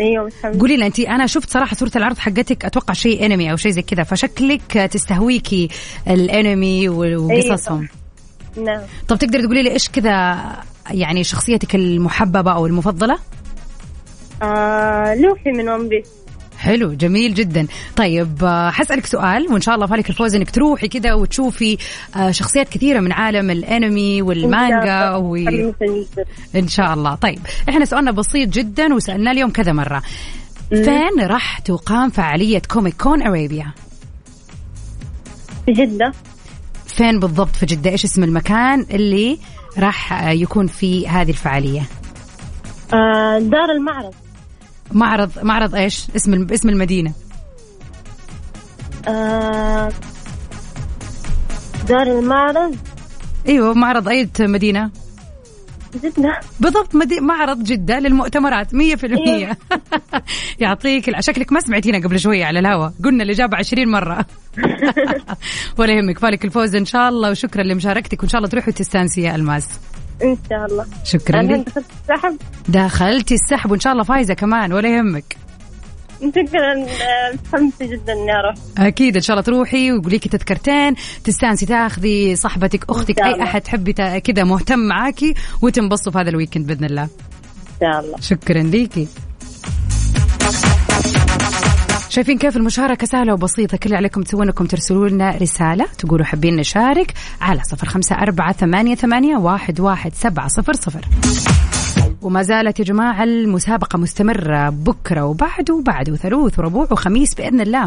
أيوه 0.00 0.24
متحمسة 0.26 0.60
قولي 0.60 0.76
لي 0.76 0.86
انت 0.86 1.00
أنا 1.00 1.26
شفت 1.26 1.50
صراحة 1.50 1.76
صورة 1.76 1.92
العرض 1.96 2.18
حقتك 2.18 2.64
أتوقع 2.64 2.94
شيء 2.94 3.26
أنمي 3.26 3.50
أو 3.50 3.56
شيء 3.56 3.72
زي 3.72 3.82
كذا 3.82 4.02
فشكلك 4.02 4.72
تستهويكي 4.72 5.68
الأنمي 6.08 6.88
وقصصهم. 6.88 7.88
نعم. 8.56 8.80
طب 9.08 9.18
تقدر 9.18 9.40
تقولي 9.40 9.62
لي 9.62 9.70
إيش 9.70 9.88
كذا 9.88 10.40
يعني 10.90 11.24
شخصيتك 11.24 11.74
المحببة 11.74 12.52
أو 12.52 12.66
المفضلة؟ 12.66 13.18
آه 14.42 15.14
لوفي 15.14 15.52
من 15.52 15.68
One 15.68 15.88
Piece 15.88 16.06
حلو 16.58 16.92
جميل 16.92 17.34
جدا. 17.34 17.66
طيب 17.96 18.44
آه، 18.44 18.70
حسألك 18.70 19.06
سؤال 19.06 19.46
وإن 19.52 19.60
شاء 19.60 19.74
الله 19.74 19.86
فالك 19.86 20.10
الفوز 20.10 20.34
إنك 20.34 20.50
تروحي 20.50 20.88
كذا 20.88 21.14
وتشوفي 21.14 21.78
آه، 22.16 22.30
شخصيات 22.30 22.68
كثيرة 22.68 23.00
من 23.00 23.12
عالم 23.12 23.50
الأنمي 23.50 24.22
والمانجا 24.22 25.10
و... 25.10 25.36
إن 26.56 26.68
شاء 26.68 26.94
الله. 26.94 27.14
طيب 27.14 27.38
إحنا 27.68 27.84
سؤالنا 27.84 28.10
بسيط 28.10 28.48
جدا 28.48 28.94
وسألناه 28.94 29.32
اليوم 29.32 29.50
كذا 29.50 29.72
مرة. 29.72 30.02
فين 30.68 31.20
راح 31.20 31.58
تقام 31.58 32.10
فعالية 32.10 32.62
كوميك 32.70 33.02
كون 33.02 33.22
أرابيا؟ 33.22 33.72
في 35.66 35.72
جدة. 35.72 36.12
فين 36.86 37.20
بالضبط 37.20 37.56
في 37.56 37.66
جدة؟ 37.66 37.90
إيش 37.90 38.04
اسم 38.04 38.24
المكان 38.24 38.86
اللي 38.90 39.38
راح 39.78 40.28
يكون 40.30 40.66
في 40.66 41.08
هذه 41.08 41.30
الفعالية؟ 41.30 41.82
آه 42.94 43.38
دار 43.38 43.70
المعرض. 43.76 44.14
معرض 44.92 45.30
معرض 45.42 45.74
إيش؟ 45.74 46.06
اسم 46.16 46.46
اسم 46.52 46.68
المدينة. 46.68 47.12
آه 49.08 49.92
دار 51.88 52.18
المعرض؟ 52.18 52.76
أيوه 53.48 53.74
معرض 53.74 54.08
أي 54.08 54.28
مدينة؟ 54.40 54.90
جدة. 56.04 56.40
بالضبط 56.60 56.94
مدي... 56.94 57.20
معرض 57.20 57.62
جدة 57.62 57.98
للمؤتمرات 57.98 58.74
100% 58.74 58.76
يعطيك 60.60 61.08
الع- 61.08 61.20
شكلك 61.20 61.52
ما 61.52 61.60
سمعتينا 61.60 61.98
قبل 61.98 62.20
شوية 62.20 62.44
على 62.44 62.58
الهوا. 62.58 62.88
قلنا 63.04 63.22
الإجابة 63.24 63.56
20 63.56 63.88
مرة. 63.90 64.26
ولا 65.78 65.92
يهمك 65.92 66.18
فالك 66.18 66.44
الفوز 66.44 66.74
إن 66.74 66.84
شاء 66.84 67.08
الله 67.08 67.30
وشكرا 67.30 67.62
لمشاركتك 67.62 68.20
وإن 68.22 68.28
شاء 68.28 68.38
الله 68.38 68.48
تروحي 68.50 68.72
تستانسي 68.72 69.22
يا 69.22 69.34
ألماس. 69.34 69.68
إن 70.22 70.36
شاء 70.50 70.66
الله. 70.66 70.86
شكرا 71.04 71.42
لك. 71.42 71.66
دخلت 71.66 71.78
السحب. 71.78 72.36
دخلتي 72.68 73.34
السحب 73.34 73.70
وإن 73.70 73.80
شاء 73.80 73.92
الله 73.92 74.04
فايزة 74.04 74.34
كمان 74.34 74.72
ولا 74.72 74.96
يهمك. 74.96 75.36
شكرا 76.20 76.74
متحمسة 77.32 77.86
جدا 77.86 78.12
اني 78.12 78.32
أروح 78.38 78.54
أكيد 78.78 79.16
إن 79.16 79.22
شاء 79.22 79.34
الله 79.34 79.44
تروحي 79.44 79.92
ويقوليكي 79.92 80.28
تذكرتين 80.28 80.94
تستانسي 81.24 81.66
تاخذي 81.66 82.36
صاحبتك 82.36 82.90
أي 82.90 83.32
الله. 83.32 83.42
أحد 83.44 83.60
تحبي 83.60 83.92
كذا 83.92 84.44
مهتم 84.44 84.78
معاكي 84.78 85.34
وتنبسطوا 85.62 86.12
في 86.12 86.18
هذا 86.18 86.28
الويكند 86.28 86.66
بإذن 86.66 86.84
الله. 86.84 87.02
إن 87.02 87.08
شاء 87.80 88.00
الله. 88.00 88.20
شكرا 88.20 88.62
ليكي. 88.62 89.08
شايفين 92.14 92.38
كيف 92.38 92.56
المشاركة؟ 92.56 93.06
سهلة 93.06 93.32
وبسيطة. 93.32 93.76
كل 93.76 93.84
اللي 93.84 93.96
عليكم 93.96 94.22
تسوون 94.22 94.46
إنكم 94.46 94.66
ترسلوا 94.66 95.08
لنا 95.08 95.30
رسالة 95.30 95.86
تقولوا 95.98 96.24
حابين 96.24 96.56
نشارك 96.56 97.14
على 97.40 97.60
صفر 97.64 97.88
خمسة 97.88 98.16
أربعة 98.16 98.52
ثمانية, 98.52 98.94
ثمانية 98.94 99.36
واحد, 99.36 99.80
واحد 99.80 100.14
سبعة 100.14 100.48
صفر 100.48 100.72
صفر. 100.72 101.04
وما 102.22 102.42
زالت 102.42 102.78
يا 102.78 102.84
جماعة 102.84 103.24
المسابقة 103.24 103.98
مستمرة 103.98 104.70
بكرة 104.70 105.24
وبعده 105.24 105.74
وبعده 105.74 106.12
وثلوث 106.12 106.58
وربوع 106.58 106.88
وخميس 106.90 107.34
بإذن 107.34 107.60
الله. 107.60 107.86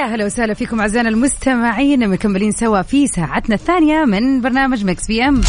ويا 0.00 0.14
هلا 0.14 0.24
وسهلا 0.24 0.54
فيكم 0.54 0.80
أعزائنا 0.80 1.08
المستمعين 1.08 2.08
مكملين 2.08 2.52
سوا 2.52 2.82
في 2.82 3.06
ساعتنا 3.06 3.54
الثانية 3.54 4.04
من 4.04 4.40
برنامج 4.40 4.84
Mix 4.84 5.06
PM 5.06 5.40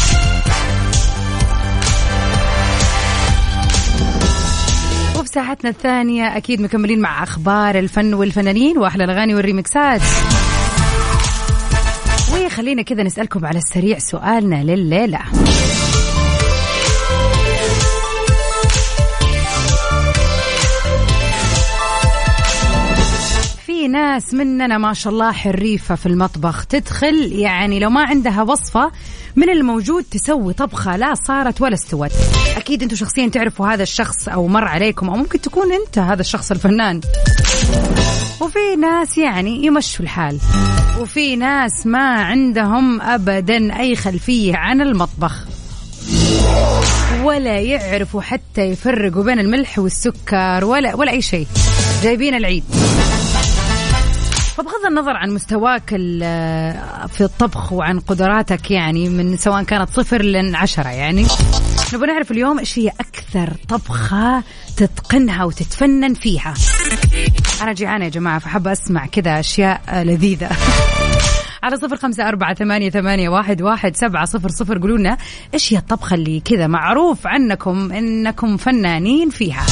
وفي 5.16 5.28
ساعتنا 5.34 5.70
الثانية 5.70 6.36
أكيد 6.36 6.60
مكملين 6.60 7.00
مع 7.00 7.22
أخبار 7.22 7.78
الفن 7.78 8.14
والفنانين 8.14 8.78
وأحلى 8.78 9.04
الأغاني 9.04 9.34
والريمكسات 9.34 10.00
وخلينا 12.34 12.82
كذا 12.82 13.02
نسألكم 13.02 13.46
على 13.46 13.58
السريع 13.58 13.98
سؤالنا 13.98 14.64
لليلة. 14.64 15.20
ناس 23.92 24.34
مننا 24.34 24.78
ما 24.78 24.92
شاء 24.94 25.12
الله 25.12 25.32
حريفة 25.32 25.94
في 25.94 26.06
المطبخ. 26.06 26.64
تدخل 26.64 27.32
يعني 27.32 27.78
لو 27.78 27.90
ما 27.90 28.04
عندها 28.04 28.42
وصفة 28.42 28.92
من 29.36 29.50
الموجود 29.50 30.04
تسوي 30.10 30.52
طبخة 30.52 30.96
لا 30.96 31.14
صارت 31.14 31.60
ولا 31.60 31.74
استوت. 31.74 32.10
أكيد 32.56 32.82
أنتم 32.82 32.96
شخصيا 32.96 33.28
تعرفوا 33.28 33.66
هذا 33.66 33.82
الشخص 33.82 34.28
أو 34.28 34.46
مر 34.46 34.64
عليكم 34.64 35.08
أو 35.08 35.16
ممكن 35.16 35.40
تكون 35.40 35.72
أنت 35.72 35.98
هذا 35.98 36.20
الشخص 36.20 36.50
الفنان. 36.50 37.00
وفي 38.40 38.76
ناس 38.80 39.18
يعني 39.18 39.66
يمشوا 39.66 40.04
الحال. 40.04 40.38
وفي 41.00 41.36
ناس 41.36 41.86
ما 41.86 42.22
عندهم 42.22 43.00
أبدا 43.00 43.80
أي 43.80 43.96
خلفية 43.96 44.56
عن 44.56 44.80
المطبخ. 44.80 45.44
ولا 47.22 47.58
يعرفوا 47.60 48.22
حتى 48.22 48.60
يفرقوا 48.60 49.24
بين 49.24 49.38
الملح 49.38 49.78
والسكر 49.78 50.64
ولا 50.64 50.94
ولا 50.94 51.10
أي 51.10 51.22
شيء. 51.22 51.46
جايبين 52.02 52.34
العيد. 52.34 52.64
فبغض 54.56 54.86
النظر 54.88 55.16
عن 55.16 55.30
مستواك 55.30 55.88
في 57.08 57.20
الطبخ 57.20 57.72
وعن 57.72 58.00
قدراتك 58.00 58.70
يعني 58.70 59.08
من 59.08 59.36
سواء 59.36 59.62
كانت 59.62 59.90
صفر 59.90 60.22
لين 60.22 60.54
عشرة 60.54 60.88
يعني 60.88 61.26
نبغى 61.94 62.06
نعرف 62.06 62.30
اليوم 62.30 62.58
إيش 62.58 62.78
هي 62.78 62.88
أكثر 62.88 63.52
طبخة 63.68 64.42
تتقنها 64.76 65.44
وتتفنن 65.44 66.14
فيها. 66.14 66.54
أنا 67.62 67.72
جيعانة 67.72 68.04
يا 68.04 68.10
جماعة 68.10 68.38
فحابة 68.38 68.72
أسمع 68.72 69.06
كذا 69.06 69.40
أشياء 69.40 70.02
لذيذة. 70.02 70.50
على 71.62 71.76
صفر 71.76 71.96
خمسة 71.96 72.28
أربعة 72.28 72.54
ثمانية, 72.54 72.90
ثمانية 72.90 73.28
واحد, 73.28 73.62
واحد 73.62 73.96
سبعة 73.96 74.24
صفر 74.24 74.48
صفر 74.48 74.78
قولوا 74.78 74.98
لنا 74.98 75.18
إيش 75.54 75.72
هي 75.72 75.78
الطبخة 75.78 76.14
اللي 76.14 76.40
كذا 76.40 76.66
معروف 76.66 77.26
عنكم 77.26 77.92
إنكم 77.92 78.56
فنانين 78.56 79.30
فيها. 79.30 79.66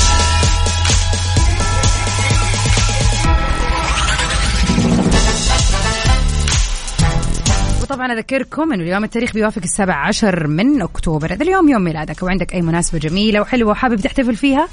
وطبعا 8.00 8.12
أذكركم 8.12 8.72
إنه 8.72 8.82
اليوم 8.82 9.04
التاريخ 9.04 9.32
بيوافق 9.32 9.62
السابع 9.62 9.94
عشر 9.94 10.46
من 10.46 10.82
أكتوبر. 10.82 11.32
هذا 11.32 11.42
اليوم 11.42 11.68
يوم 11.68 11.82
ميلادك 11.82 12.22
وعندك 12.22 12.54
أي 12.54 12.62
مناسبة 12.62 12.98
جميلة 12.98 13.40
وحلوة 13.40 13.70
وحابب 13.70 13.96
تحتفل 13.96 14.36
فيها 14.36 14.68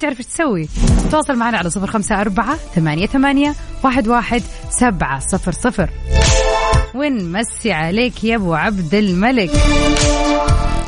تعرف 0.00 0.18
إيش 0.18 0.26
تسوي. 0.26 0.68
تواصل 1.10 1.36
معنا 1.36 1.58
على 1.58 1.70
صفر 1.70 1.86
خمسة 1.86 2.20
أربعة 2.20 2.56
ثمانية 2.56 3.06
ثمانية 3.06 3.54
واحد 3.84 4.08
واحد 4.08 4.42
سبعة 4.70 5.18
صفر 5.18 5.52
صفر. 5.52 5.90
ونمسي 6.94 7.72
عليك 7.72 8.24
يا 8.24 8.36
أبو 8.36 8.54
عبد 8.54 8.94
الملك؟ 8.94 9.50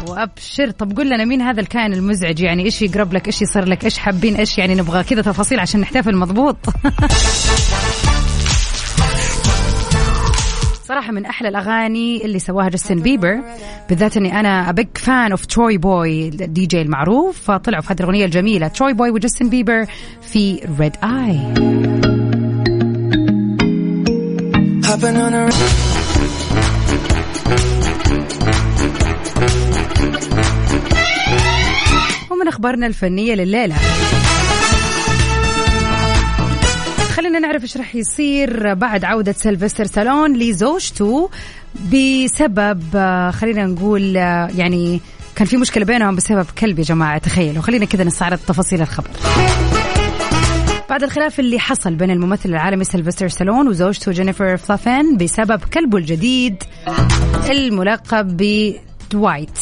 وأبشر. 0.08 0.70
طب 0.70 0.96
قول 0.96 1.06
لنا 1.06 1.24
مين 1.24 1.42
هذا 1.42 1.60
الكائن 1.60 1.92
المزعج؟ 1.92 2.40
يعني 2.40 2.64
إيش 2.64 2.82
يقرب 2.82 3.12
لك؟ 3.12 3.26
إيش 3.26 3.42
يصير 3.42 3.64
لك؟ 3.64 3.84
إيش 3.84 3.98
حابين؟ 3.98 4.36
إيش 4.36 4.58
يعني؟ 4.58 4.74
نبغى 4.74 5.04
كذا 5.04 5.22
تفاصيل 5.22 5.60
عشان 5.60 5.80
نحتفل 5.80 6.16
مضبوط. 6.16 6.56
صراحة 10.88 11.12
من 11.12 11.26
أحلى 11.26 11.48
الأغاني 11.48 12.24
اللي 12.24 12.38
سواها 12.38 12.68
جاستن 12.68 13.00
بيبر 13.00 13.40
بالذات 13.88 14.16
أني 14.16 14.40
أنا 14.40 14.70
a 14.70 14.98
big 14.98 15.30
fan 15.30 15.46
of 15.46 15.78
TroyBoi 15.78 16.28
ال 16.28 16.66
DJ 16.66 16.82
المعروف 16.82 17.40
فطلعوا 17.50 17.82
في 17.82 17.92
هذه 17.92 18.00
الأغنية 18.00 18.24
الجميلة 18.24 18.68
TroyBoi 18.68 19.10
وجاستن 19.10 19.48
بيبر 19.48 19.86
في 20.22 20.60
Red 20.80 20.96
Eye 21.04 21.40
ومن 32.30 32.48
أخبارنا 32.48 32.86
الفنية 32.86 33.34
لليلة. 33.34 33.76
خلينا 37.16 37.38
نعرف 37.38 37.62
إيش 37.62 37.76
راح 37.76 37.94
يصير 37.94 38.74
بعد 38.74 39.04
عودة 39.04 39.32
سيلفستر 39.32 39.84
ستالون 39.84 40.36
لزوجته 40.36 41.30
بسبب 41.74 42.80
خلينا 43.30 43.66
نقول 43.66 44.16
يعني 44.16 45.00
كان 45.36 45.46
في 45.46 45.56
مشكلة 45.56 45.84
بينهم 45.84 46.16
بسبب 46.16 46.46
كلب 46.58 46.78
يا 46.78 46.84
جماعة 46.84 47.18
تخيلوا. 47.18 47.62
خلينا 47.62 47.84
كذا 47.84 48.04
نستعرض 48.04 48.38
تفاصيل 48.38 48.82
الخبر. 48.82 49.08
بعد 50.90 51.02
الخلاف 51.02 51.40
اللي 51.40 51.58
حصل 51.58 51.94
بين 51.94 52.10
الممثل 52.10 52.48
العالمي 52.48 52.84
سيلفستر 52.84 53.28
ستالون 53.28 53.68
وزوجته 53.68 54.12
جينيفر 54.12 54.56
فلافين 54.56 55.16
بسبب 55.16 55.60
كلبه 55.74 55.98
الجديد 55.98 56.62
الملقب 57.50 58.36
بدوايت 58.36 59.58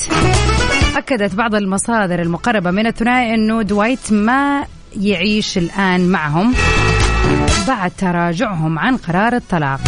أكدت 0.96 1.34
بعض 1.34 1.54
المصادر 1.54 2.22
المقربة 2.22 2.70
من 2.70 2.86
الثنائي 2.86 3.34
أنه 3.34 3.62
دوايت 3.62 4.12
ما 4.12 4.64
يعيش 5.00 5.58
الآن 5.58 6.08
معهم. 6.08 6.54
بعد 7.68 7.92
تراجعهم 7.98 8.78
عن 8.78 8.96
قرار 8.96 9.36
الطلاق 9.36 9.80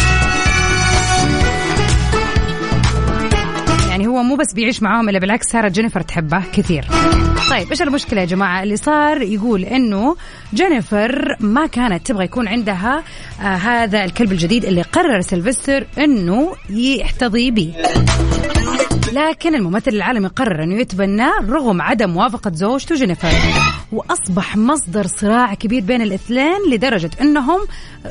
يعني 3.89 4.07
هو 4.07 4.23
مو 4.23 4.37
بس 4.37 4.55
بيعيش 4.55 4.83
معاهم 4.83 5.09
إلا 5.09 5.19
بالعكس 5.19 5.47
صارت 5.53 5.73
جينيفر 5.73 6.01
تحبه 6.01 6.43
كثير. 6.53 6.85
طيب 7.51 7.71
إيش 7.71 7.83
المشكلة 7.83 8.21
يا 8.21 8.27
جماعة؟ 8.27 8.63
اللي 8.63 8.77
صار 8.77 9.23
يقول 9.23 9.65
إنه 9.65 10.17
جينيفر 10.55 11.37
ما 11.41 11.67
كانت 11.67 12.07
تبغى 12.07 12.25
يكون 12.25 12.49
عندها 12.49 13.03
آه 13.41 13.45
هذا 13.45 14.05
الكلب 14.05 14.33
الجديد 14.33 14.65
اللي 14.65 14.83
قرر 14.83 15.21
سيلفستر 15.21 15.87
إنه 15.99 16.53
يحتفظ 16.71 17.51
به. 17.51 17.75
لكن 19.17 19.55
الممثل 19.55 19.91
العالمي 19.91 20.29
قرر 20.29 20.63
انه 20.63 20.75
يتبناه 20.81 21.41
رغم 21.49 21.83
عدم 21.83 22.11
موافقة 22.11 22.51
زوجته 22.55 22.95
جينيفر 22.95 23.33
وأصبح 23.93 24.57
مصدر 24.57 25.07
صراع 25.07 25.55
كبير 25.55 25.83
بين 25.83 26.03
الاثنين 26.03 26.57
لدرجة 26.71 27.11
أنهم 27.21 27.61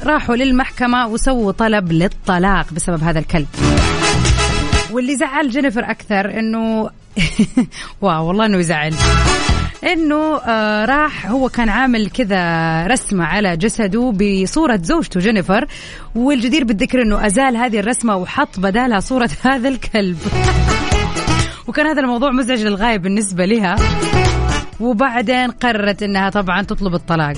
راحوا 0.04 0.36
للمحكمة 0.36 1.08
وسووا 1.08 1.52
طلب 1.52 1.92
للطلاق 1.92 2.74
بسبب 2.74 3.04
هذا 3.04 3.20
الكلب. 3.20 3.48
واللي 4.92 5.16
زعل 5.16 5.50
جينيفر 5.50 5.92
أكثر 5.92 6.40
إنه 6.40 6.90
واو 8.02 8.28
والله 8.28 8.46
إنه 8.46 8.58
يزعل. 8.58 8.94
إنه 9.84 10.38
آه 10.38 10.86
راح 10.86 11.28
هو 11.28 11.50
كان 11.50 11.70
عامل 11.70 12.10
كذا 12.10 12.88
رسمة 12.88 13.26
على 13.26 13.58
جسده 13.58 14.12
بصورة 14.12 14.80
زوجته 14.84 15.20
جينيفر. 15.20 15.68
والجدير 16.16 16.64
بالذكر 16.64 17.02
إنه 17.02 17.26
أزال 17.26 17.58
هذه 17.58 17.80
الرسمة 17.80 18.16
وحط 18.16 18.60
بدالها 18.60 19.00
صورة 19.00 19.30
هذا 19.44 19.70
الكلب. 19.70 20.18
وكان 21.68 21.88
هذا 21.88 22.02
الموضوع 22.02 22.32
مزعج 22.32 22.62
للغاية 22.64 22.98
بالنسبة 22.98 23.46
لها. 23.46 23.76
وبعدين 24.80 25.52
قررت 25.52 26.04
إنها 26.04 26.30
طبعا 26.30 26.62
تطلب 26.62 26.94
الطلاق. 26.94 27.34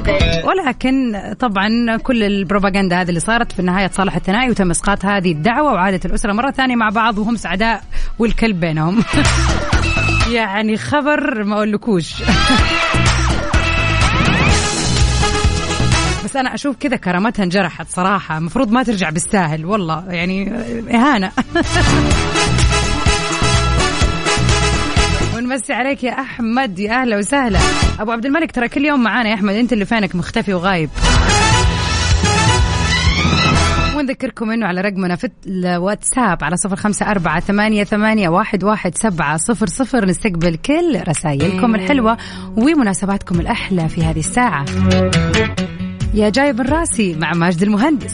ولكن 0.46 1.22
طبعا 1.40 1.98
كل 1.98 2.24
البروباغندا 2.24 3.02
هذه 3.02 3.10
اللي 3.10 3.20
صارت 3.20 3.52
في 3.52 3.60
النهاية 3.60 3.88
تصالح 3.88 4.16
الثنائي 4.16 4.50
وتم 4.50 4.70
إسقاط 4.70 5.06
هذه 5.06 5.32
الدعوة 5.32 5.74
وعادت 5.74 6.06
الأسرة 6.06 6.34
مرة 6.34 6.52
ثانية 6.52 6.76
مع 6.76 6.90
بعض 6.90 7.18
وهم 7.18 7.36
سعداء 7.36 7.84
والكلب 8.20 8.60
بينهم. 8.60 9.04
يعني 10.32 10.78
خبر 10.78 11.44
ما 11.44 11.56
أقولكوش. 11.56 12.14
بس 16.26 16.36
أنا 16.36 16.54
أشوف 16.54 16.76
كذا 16.80 16.96
كرامتها 16.96 17.44
انجرحت 17.44 17.90
صراحة. 17.90 18.38
المفروض 18.38 18.72
ما 18.72 18.84
ترجع 18.84 19.10
بالساهل 19.10 19.66
والله 19.66 20.04
يعني 20.10 20.52
إهانة. 20.94 21.32
ونمسي 25.48 25.74
عليك 25.74 26.04
يا 26.04 26.12
أحمد 26.12 26.80
يا 26.80 27.02
أهلا 27.02 27.18
وسهلا. 27.18 27.60
أبو 28.00 28.12
عبد 28.12 28.26
الملك 28.26 28.52
ترى 28.52 28.68
كل 28.70 28.86
يوم 28.86 29.04
معانا 29.04 29.30
يا 29.30 29.34
أحمد 29.34 29.54
أنت 29.54 29.74
اللي 29.74 29.86
فينك 29.86 30.16
مختفي 30.16 30.54
وغايب. 30.54 30.90
ونذكركم 33.96 34.52
إنه 34.52 34.66
على 34.66 34.82
رقمنا 34.82 35.16
في 35.16 35.30
الواتساب 35.48 36.44
على 36.44 36.58
صفر 36.58 36.76
خمسة 36.76 37.12
أربعة 37.12 37.40
ثمانية, 37.40 37.84
ثمانية 37.84 38.30
واحد, 38.30 38.64
واحد 38.64 38.98
سبعة 38.98 39.38
صفر 39.38 39.68
صفر 39.68 40.06
نستقبل 40.06 40.56
كل 40.56 41.02
رسائلكم 41.08 41.76
الحلوة 41.76 42.18
ومناسباتكم 42.58 43.40
الأحلى 43.40 43.90
في 43.90 44.04
هذه 44.04 44.20
الساعة. 44.20 44.66
يا 46.14 46.30
جايب 46.30 46.62
الراسي 46.62 47.16
مع 47.16 47.34
ماجد 47.34 47.64
المهندس. 47.64 48.14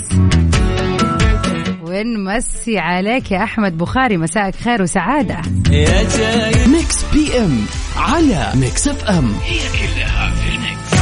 ونمسي 1.93 2.79
عليك 2.79 3.32
يا 3.32 3.43
أحمد 3.43 3.77
بخاري؟ 3.77 4.17
مساءك 4.17 4.56
خير 4.56 4.82
وسعادة. 4.82 5.41
يا 5.71 6.03
جاي 6.17 6.67
Mix 6.67 7.06
PM 7.13 7.65
على 7.97 8.51
Mix 8.56 8.88
FM 8.88 9.34
هي 9.43 9.60
كلها 9.60 10.32
في 10.32 10.56
ال 10.56 10.63
mix. 10.63 10.93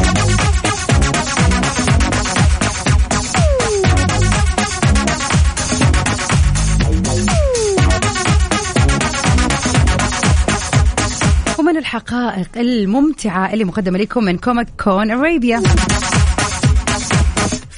ومن 11.59 11.77
الحقائق 11.77 12.47
الممتعة 12.57 13.53
اللي 13.53 13.63
مقدمة 13.63 13.97
لكم 13.97 14.23
من 14.23 14.37
Comic 14.37 14.67
Con 14.83 15.11
Arabia 15.11 15.61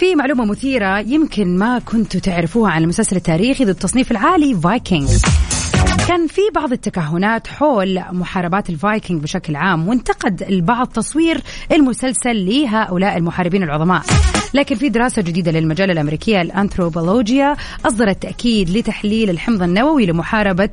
في 0.04 0.16
معلومة 0.16 0.46
مثيرة 0.46 1.00
يمكن 1.00 1.58
ما 1.58 1.80
كنتوا 1.80 2.20
تعرفوها 2.20 2.72
عن 2.72 2.84
المسلسل 2.84 3.16
التاريخي 3.16 3.63
ذو 3.63 3.72
التصنيف 3.72 4.12
العالي 4.12 4.56
فايكنج 4.56 5.10
كان 6.08 6.28
في 6.28 6.42
بعض 6.56 6.72
التكهنات 6.72 7.48
حول 7.48 8.04
محاربات 8.12 8.70
الفايكنج 8.70 9.24
بشكل 9.24 9.56
عام 9.56 9.88
وانتقد 9.88 10.42
البعض 10.42 10.88
تصوير 10.88 11.42
المسلسل 11.72 12.46
لهؤلاء 12.46 13.18
المحاربين 13.18 13.63
العظماء 13.63 14.02
لكن 14.54 14.76
في 14.76 14.89
دراسة 14.89 15.22
جديدة 15.22 15.52
للمجلة 15.52 15.94
الأمريكية 15.94 16.42
الأنثروبولوجيا 16.42 17.56
أصدرت 17.86 18.22
تأكيد 18.24 18.70
لتحليل 18.70 19.30
الحمض 19.30 19.63
النووي 19.63 20.06
لمحاربة 20.06 20.70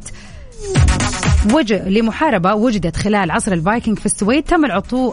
وج... 1.53 1.73
لمحاربة 1.73 2.55
وجدت 2.55 2.97
خلال 2.97 3.31
عصر 3.31 3.53
الفايكنج 3.53 3.99
في 3.99 4.07
السويد 4.07 4.43
تم. 4.43 4.65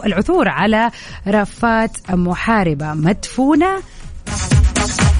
العثور 0.06 0.48
على 0.48 0.90
رفات 1.26 2.10
محاربة 2.10 2.94
مدفونة 2.94 3.78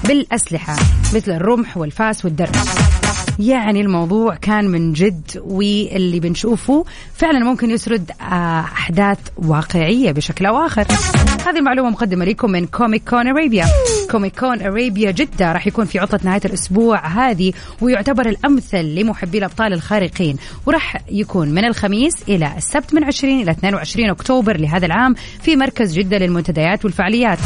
بالأسلحة 0.09 0.77
مثل 1.14 1.33
الرمح 1.33 1.77
والفاس 1.77 2.25
والدرع. 2.25 2.51
يعني 3.38 3.81
الموضوع 3.81 4.35
كان 4.35 4.68
من 4.68 4.92
جد 4.92 5.42
واللي 5.44 6.20
بنشوفه 6.20 6.85
فعلا 7.14 7.38
ممكن 7.38 7.70
يسرد 7.70 8.11
آه، 8.20 8.61
أحداث 8.61 9.18
واقعية 9.37 10.12
بشكل 10.12 10.46
أو 10.46 10.66
آخر. 10.66 10.87
هذه 11.46 11.59
المعلومة 11.59 11.90
مقدمة 11.90 12.24
لكم 12.24 12.51
من 12.51 12.66
Comic 12.67 13.09
Con 13.09 13.29
Arabia 13.29 13.67
Comic 14.11 14.41
Con 14.41 14.62
Arabia 14.62 15.11
جدة 15.11 15.53
راح 15.53 15.66
يكون 15.66 15.85
في 15.85 15.98
عطلة 15.98 16.20
نهاية 16.24 16.40
الأسبوع 16.44 17.07
هذه 17.07 17.53
ويعتبر 17.81 18.29
الأمثل 18.29 18.85
لمحبي 18.85 19.38
الأبطال 19.38 19.72
الخارقين 19.72 20.37
وراح 20.66 20.96
يكون 21.11 21.48
من 21.48 21.64
الخميس 21.64 22.22
إلى 22.29 22.53
السبت 22.57 22.94
من 22.94 23.05
20 23.05 23.42
إلى 23.42 23.51
22 23.51 24.11
أكتوبر 24.11 24.57
لهذا 24.57 24.87
العام 24.87 25.14
في 25.42 25.57
مركز 25.57 25.98
جدة 25.98 26.18
للمنتديات 26.18 26.85
والفعاليات. 26.85 27.38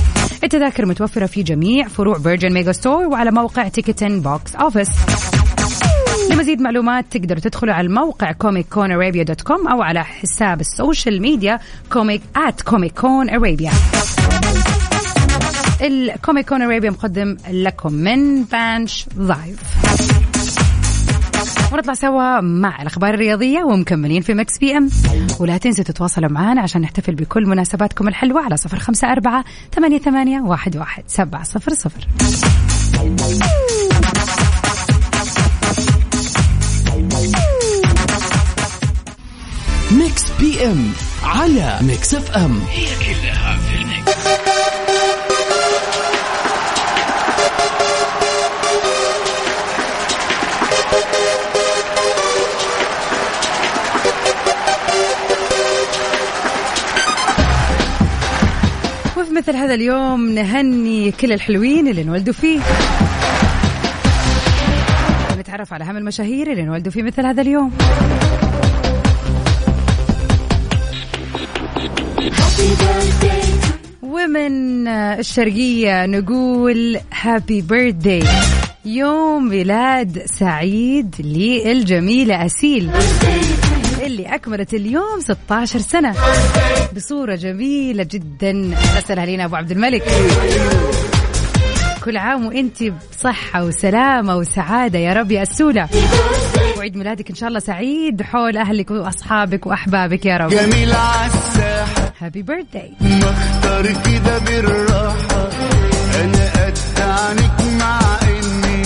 التذاكر 0.44 0.86
متوفرة 0.86 1.26
في 1.26 1.42
جميع 1.42 1.88
فروع 1.88 2.18
Virgin 2.18 2.52
Megastore 2.52 3.06
وعلى 3.06 3.30
موقع 3.30 3.68
Ticketing 3.68 4.20
Box 4.20 4.54
Office 4.54 4.88
لمزيد 6.32 6.60
معلومات 6.60 7.04
تقدروا 7.10 7.40
تدخلوا 7.40 7.74
على 7.74 7.86
الموقع 7.86 8.32
Comic 8.32 8.66
Con 8.68 8.92
Arabia 8.92 9.22
dot 9.22 9.40
com 9.40 9.68
أو 9.68 9.82
على 9.82 10.04
حساب 10.04 10.60
ال 10.60 10.69
social 10.69 11.22
media 11.22 11.58
Comic 11.92 12.22
at 12.36 12.62
Comic 12.62 13.00
Con 13.00 13.30
Arabia 13.30 13.70
ال 15.82 15.93
Comic 15.93 16.48
Con 16.48 16.62
Arabia 16.62 16.90
مقدم 16.90 17.36
لكم 17.50 17.92
من 17.92 18.44
بانش 18.44 19.06
لايف 19.16 19.60
ونطلع 21.72 21.94
سوا 21.94 22.40
مع 22.40 22.82
الأخبار 22.82 23.14
الرياضية 23.14 23.64
ومكملين 23.64 24.22
في 24.22 24.34
Mix 24.34 24.58
PM 24.58 24.90
ولا 25.40 25.58
تنسوا 25.58 25.84
تتواصلوا 25.84 26.30
معنا 26.30 26.60
عشان 26.60 26.80
نحتفل 26.80 27.14
بكل 27.14 27.46
مناسباتكم 27.46 28.08
الحلوة 28.08 28.40
على 28.40 28.56
صفر 28.56 28.78
خمسة 28.78 29.12
أربعة 29.12 29.44
ثمانية 29.74 29.98
ثمانية 29.98 30.40
واحد 30.40 30.76
واحد 30.76 31.04
سبعة 31.06 31.42
صفر 31.42 31.74
صفر. 31.74 32.08
PM 40.52 40.92
على 41.22 41.78
Mix 41.82 42.14
FM. 42.14 42.60
هي 42.70 42.86
كلها 42.96 43.56
في 43.56 43.76
ال 43.82 43.88
mix. 43.88 44.12
وفي 59.16 59.32
مثل 59.32 59.56
هذا 59.56 59.74
اليوم 59.74 60.28
نهني 60.28 61.10
كل 61.12 61.32
الحلوين 61.32 61.88
اللي 61.88 62.02
انولدوا 62.02 62.34
فيه. 62.34 62.60
نتعرف 65.38 65.72
على 65.72 65.84
أهم 65.84 65.96
المشاهير 65.96 66.50
اللي 66.50 66.62
انولدوا 66.62 66.92
في 66.92 67.02
مثل 67.02 67.26
هذا 67.26 67.42
اليوم. 67.42 67.72
ومن 74.46 74.88
الشرقية 74.88 76.06
نقول 76.06 77.00
هابي 77.20 77.60
بيرثداي 77.60 78.22
يوم 78.84 79.48
ميلاد 79.48 80.22
سعيد 80.26 81.14
للجميلة 81.18 82.46
أسيل 82.46 82.90
اللي 84.02 84.26
أكملت 84.34 84.74
اليوم 84.74 85.20
16 85.20 85.78
سنة. 85.78 86.14
بصورة 86.96 87.34
جميلة 87.34 88.02
جدا. 88.10 88.74
أسألها 88.98 89.26
لينا 89.26 89.44
أبو 89.44 89.56
عبد 89.56 89.70
الملك. 89.70 90.02
كل 92.04 92.16
عام 92.16 92.46
وإنت 92.46 92.82
بصحة 93.12 93.64
وسلامة 93.64 94.36
وسعادة 94.36 94.98
يا 94.98 95.12
رب 95.12 95.30
يا 95.30 95.42
أسولة. 95.42 95.88
وعيد 96.78 96.96
ميلادك 96.96 97.30
إن 97.30 97.36
شاء 97.36 97.48
الله 97.48 97.60
سعيد 97.60 98.22
حول 98.22 98.56
أهلك 98.56 98.90
وأصحابك 98.90 99.66
وأحبابك 99.66 100.26
يا 100.26 100.36
رب. 100.36 100.50
جميل 100.50 100.92
عالساحة 100.92 102.01
هابي 102.22 102.42
بيرثداي 102.42 102.92
مختار 103.00 103.86
كده 103.86 104.38
بالراحة. 104.38 105.48
أنا 106.20 106.50
قد 106.52 106.78
عنك 107.00 107.60
مع 107.80 108.00
إني 108.22 108.82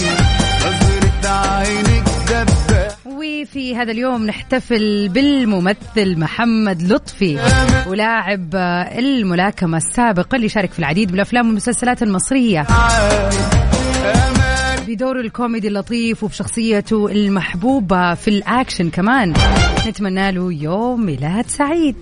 نظرة 0.61 1.29
عينك 1.29 2.05
دبة 2.29 3.15
وفي 3.17 3.77
هذا 3.77 3.93
اليوم 3.93 4.27
نحتفل 4.27 5.09
بالممثل 5.09 6.19
محمد 6.19 6.83
لطفي 6.83 7.39
ولاعب 7.87 8.55
الملاكمة 8.99 9.77
السابق 9.77 10.35
اللي 10.35 10.49
شارك 10.49 10.73
في 10.73 10.79
العديد 10.79 11.09
من 11.09 11.15
الأفلام 11.15 11.47
والمسلسلات 11.47 12.03
المصرية. 12.03 12.67
بدوره 14.89 15.21
الكوميدي 15.21 15.69
اللطيف 15.69 16.23
وبشخصيته 16.23 17.07
المحبوبة 17.07 18.15
في 18.15 18.29
الأكشن 18.29 18.91
كمان. 18.91 19.35
نتمنى 19.87 20.33
له 20.33 20.53
يوم 20.53 21.07
ميلاد 21.07 21.47
سعيد. 21.49 21.97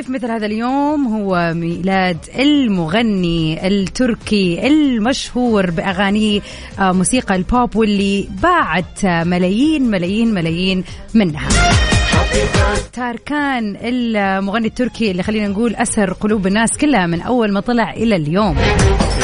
وفي 0.00 0.12
مثل 0.12 0.30
هذا 0.30 0.46
اليوم 0.46 1.06
هو 1.06 1.52
ميلاد 1.54 2.18
المغني 2.38 3.66
التركي 3.66 4.66
المشهور 4.66 5.70
بأغانيه 5.70 6.40
آه، 6.78 6.92
موسيقى 6.92 7.36
البوب 7.36 7.76
واللي 7.76 8.28
باعت 8.42 9.04
ملايين 9.04 9.90
ملايين 9.90 10.34
ملايين 10.34 10.84
منها. 11.14 11.48
تاركان 12.92 13.76
المغني 13.80 14.66
التركي 14.66 15.10
اللي 15.10 15.22
خلينا 15.22 15.48
نقول 15.48 15.74
أسر 15.74 16.12
قلوب 16.12 16.46
الناس 16.46 16.78
كلها 16.78 17.06
من 17.06 17.20
أول 17.20 17.52
ما 17.52 17.60
طلع 17.60 17.92
إلى 17.92 18.16
اليوم. 18.16 18.56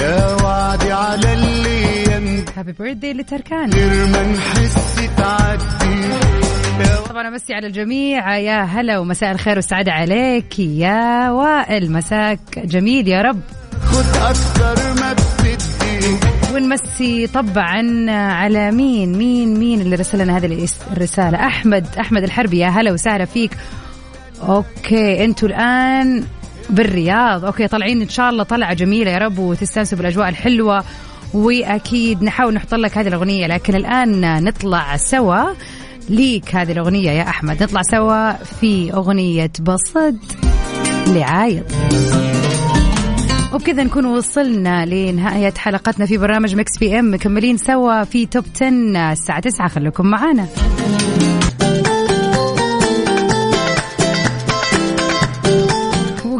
يا 0.03 0.37
وعدي 0.43 0.93
على 0.93 1.33
اللي 1.33 2.45
هابي 2.57 2.73
بيرثدي 2.73 3.13
لتركان 3.13 3.71
غير 3.71 4.07
ما 4.07 4.23
نحس 4.23 4.97
تعدي. 5.17 6.46
طبعا 7.09 7.29
أمسي 7.29 7.55
على 7.55 7.67
الجميع. 7.67 8.37
يا 8.37 8.63
هلا 8.63 8.99
ومساء 8.99 9.33
الخير 9.33 9.57
والسعاده 9.57 9.93
عليك. 9.93 10.59
يا 10.59 11.31
وائل 11.31 11.93
مساك 11.93 12.59
جميل 12.59 13.09
يا 13.09 13.23
رب. 13.23 13.41
خد 13.85 14.05
أكتر 14.17 15.01
ما 15.01 15.13
بتدي 15.13 16.55
ونمسي 16.55 17.27
طبعا 17.27 18.11
على 18.11 18.71
مين؟ 18.71 19.19
مين؟ 19.19 19.59
مين 19.59 19.81
اللي 19.81 19.97
رسل 19.97 20.19
لنا 20.19 20.37
هذه 20.37 20.67
الرسالة؟ 20.93 21.47
أحمد 21.47 21.87
أحمد 22.01 22.23
الحربي. 22.23 22.59
يا 22.59 22.69
هلا 22.69 22.93
وسهلا 22.93 23.25
فيك. 23.25 23.51
okay 24.49 25.25
أنتوا 25.25 25.49
الآن 25.49 26.25
بالرياض. 26.71 27.45
okay 27.45 27.69
طالعين 27.69 28.03
إن 28.03 28.09
شاء 28.09 28.31
الله. 28.31 28.45
طلعة 28.45 28.75
جميلة 28.75 29.11
يا 29.11 29.19
رب 29.19 29.39
وتستانسوا 29.39 29.99
بالأجواء 29.99 30.29
الحلوة. 30.29 30.85
وأكيد 31.35 32.23
نحاول 32.23 32.55
نحط 32.55 32.75
لك 32.75 32.99
هذه 32.99 33.09
الأغنية 33.09 33.47
لكن 33.47 33.75
الآن 33.75 34.45
نطلع 34.45 34.97
سوا. 34.97 35.45
ليك 36.09 36.55
هذه 36.55 36.73
الأغنية 36.73 37.11
يا 37.11 37.23
أحمد. 37.29 37.63
نطلع 37.63 37.83
سوا 37.83 38.33
في 38.33 38.93
أغنية 38.93 39.51
بصد 39.61 40.19
لعايض 41.07 41.65
وبكذا 43.55 43.85
نكون 43.85 44.05
وصلنا 44.07 44.87
لنهاية 44.87 45.55
حلقتنا 45.57 46.07
في 46.07 46.19
برنامج 46.19 46.55
Mix 46.57 46.79
PM. 46.79 47.15
مكملين 47.15 47.57
سوا 47.57 48.05
في 48.05 48.27
top 48.27 48.45
10 48.57 48.69
الساعة 49.13 49.41
9 49.41 49.69
خليكم 49.69 50.07
معانا. 50.07 50.47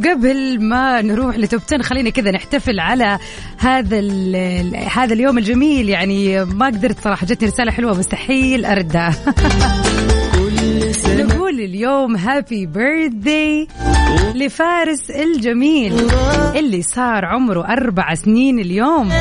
وقبل 0.07 0.63
ما 0.65 1.03
نروح 1.03 1.37
ل 1.39 1.44
top 1.44 1.61
10 1.67 1.83
خلينا 1.83 2.11
كذا 2.11 2.31
نحتفل 2.31 2.81
على 2.81 3.19
هذا 3.59 4.01
هذا 4.93 5.15
اليوم 5.15 5.39
الجميل. 5.39 5.89
يعني 5.89 6.45
ما 6.45 6.67
قدرت 6.67 7.01
صراحة 7.01 7.27
جتني 7.27 7.49
رسالة 7.49 7.73
حلوة 7.73 7.99
مستحيل 7.99 8.65
أردها. 8.65 9.15
نقول 11.07 11.61
اليوم 11.61 12.17
happy 12.17 12.67
birthday 12.67 13.69
لفارس 14.35 15.11
الجميل 15.11 15.93
اللي 16.57 16.83
صار 16.83 17.25
عمره 17.25 17.65
أربع 17.65 18.15
سنين 18.15 18.59
اليوم. 18.59 19.13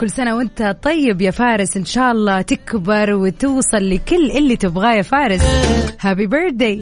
كل 0.00 0.10
سنة 0.10 0.36
وأنت 0.36 0.76
طيب 0.82 1.20
يا 1.20 1.30
فارس 1.30 1.76
إن 1.76 1.84
شاء 1.84 2.12
الله 2.12 2.40
تكبر 2.40 3.14
وتوصل 3.14 3.90
لكل 3.90 4.30
اللي 4.30 4.56
تبغاه 4.56 4.94
يا 4.94 5.02
فارس. 5.02 5.42
happy 6.00 6.26
birthday 6.26 6.80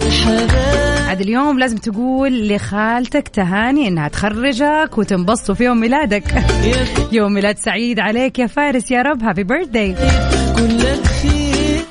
عاد 1.09 1.21
اليوم 1.21 1.59
لازم 1.59 1.77
تقول 1.77 2.49
لخالتك 2.49 3.29
تهاني 3.29 3.89
إنها 3.89 4.09
تخرجك 4.09 4.99
وتنبسطوا 4.99 5.55
في 5.55 5.65
يوم 5.65 5.81
ميلادك. 5.81 6.25
يوم 7.13 7.33
ميلاد 7.33 7.59
سعيد 7.59 8.01
عليك 8.01 8.39
يا 8.39 8.47
فارس 8.47 8.91
يا 8.91 9.03
رب. 9.03 9.23
happy 9.23 9.45
birthday 9.45 9.95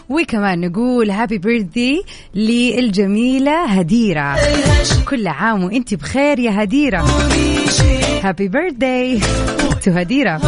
وكمان 0.10 0.62
نقول 0.62 1.12
happy 1.12 1.38
birthday 1.38 2.03
للجميلة 2.36 3.65
هديرة. 3.65 4.36
كل 5.10 5.28
عام 5.28 5.63
وإنت 5.63 5.93
بخير 5.93 6.39
يا 6.39 6.63
هديرة. 6.63 7.06
happy 8.23 8.47
birthday 8.47 9.19
to 9.86 9.91
هديرة. 9.91 10.41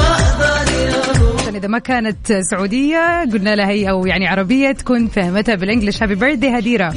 عشان 1.39 1.55
إذا 1.55 1.67
ما 1.67 1.79
كانت 1.79 2.33
سعودية 2.51 3.25
قلنا 3.33 3.55
لها 3.55 3.69
هي 3.69 3.89
أو 3.89 4.05
يعني 4.05 4.27
عربية 4.27 4.71
تكون 4.71 5.07
فهمتها 5.07 5.55
بال 5.55 5.65
English. 5.65 6.03
happy 6.03 6.15
birthday 6.15 6.49
هديرة. 6.49 6.93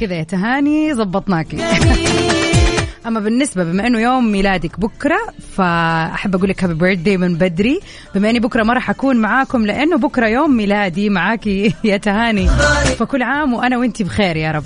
كذا 0.00 0.14
يا 0.14 0.22
تهاني 0.22 0.94
زبطناكي 0.94 1.56
أما 3.06 3.20
بالنسبة 3.20 3.64
بما 3.64 3.86
إنه 3.86 4.00
يوم 4.00 4.32
ميلادك 4.32 4.80
بكرة 4.80 5.18
فأحب 5.56 6.34
أقول 6.34 6.48
لك 6.48 6.64
happy 6.64 6.74
birthday 6.74 7.16
من 7.16 7.34
بدري. 7.34 7.80
بما 8.14 8.30
إني 8.30 8.40
بكرة 8.40 8.62
ما 8.62 8.72
راح 8.74 8.90
أكون 8.90 9.16
معاكم 9.16 9.66
لأنه 9.66 9.96
بكرة 9.98 10.26
يوم 10.26 10.56
ميلادي 10.56 11.10
معاكي 11.10 11.74
يا 11.84 11.96
تهاني. 11.96 12.48
فكل 12.98 13.22
عام 13.22 13.54
وأنا 13.54 13.78
وانت 13.78 14.02
بخير 14.02 14.36
يا 14.36 14.50
رب. 14.50 14.64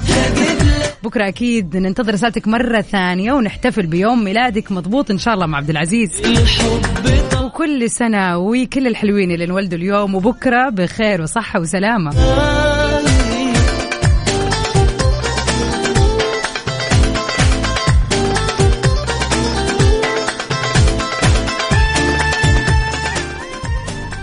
بكرة 1.05 1.29
أكيد 1.29 1.77
ننتظر 1.77 2.13
رسالتك 2.13 2.49
مرة 2.49 2.81
ثانية 2.81 3.33
ونحتفل 3.33 3.87
بيوم 3.87 4.25
ميلادك 4.25 4.73
مضبوط 4.73 5.11
إن 5.11 5.19
شاء 5.19 5.35
الله 5.35 5.47
مع 5.47 5.59
عبد 5.59 5.71
العزيز. 5.71 6.11
وكل 7.45 7.91
سنة 7.91 8.39
وكل 8.39 8.87
الحلوين 8.87 9.31
اللي 9.31 9.45
انولدوا 9.45 9.79
اليوم 9.79 10.15
وبكرة 10.15 10.69
بخير 10.71 11.23
وصحة 11.23 11.61
وسلامة. 11.61 12.11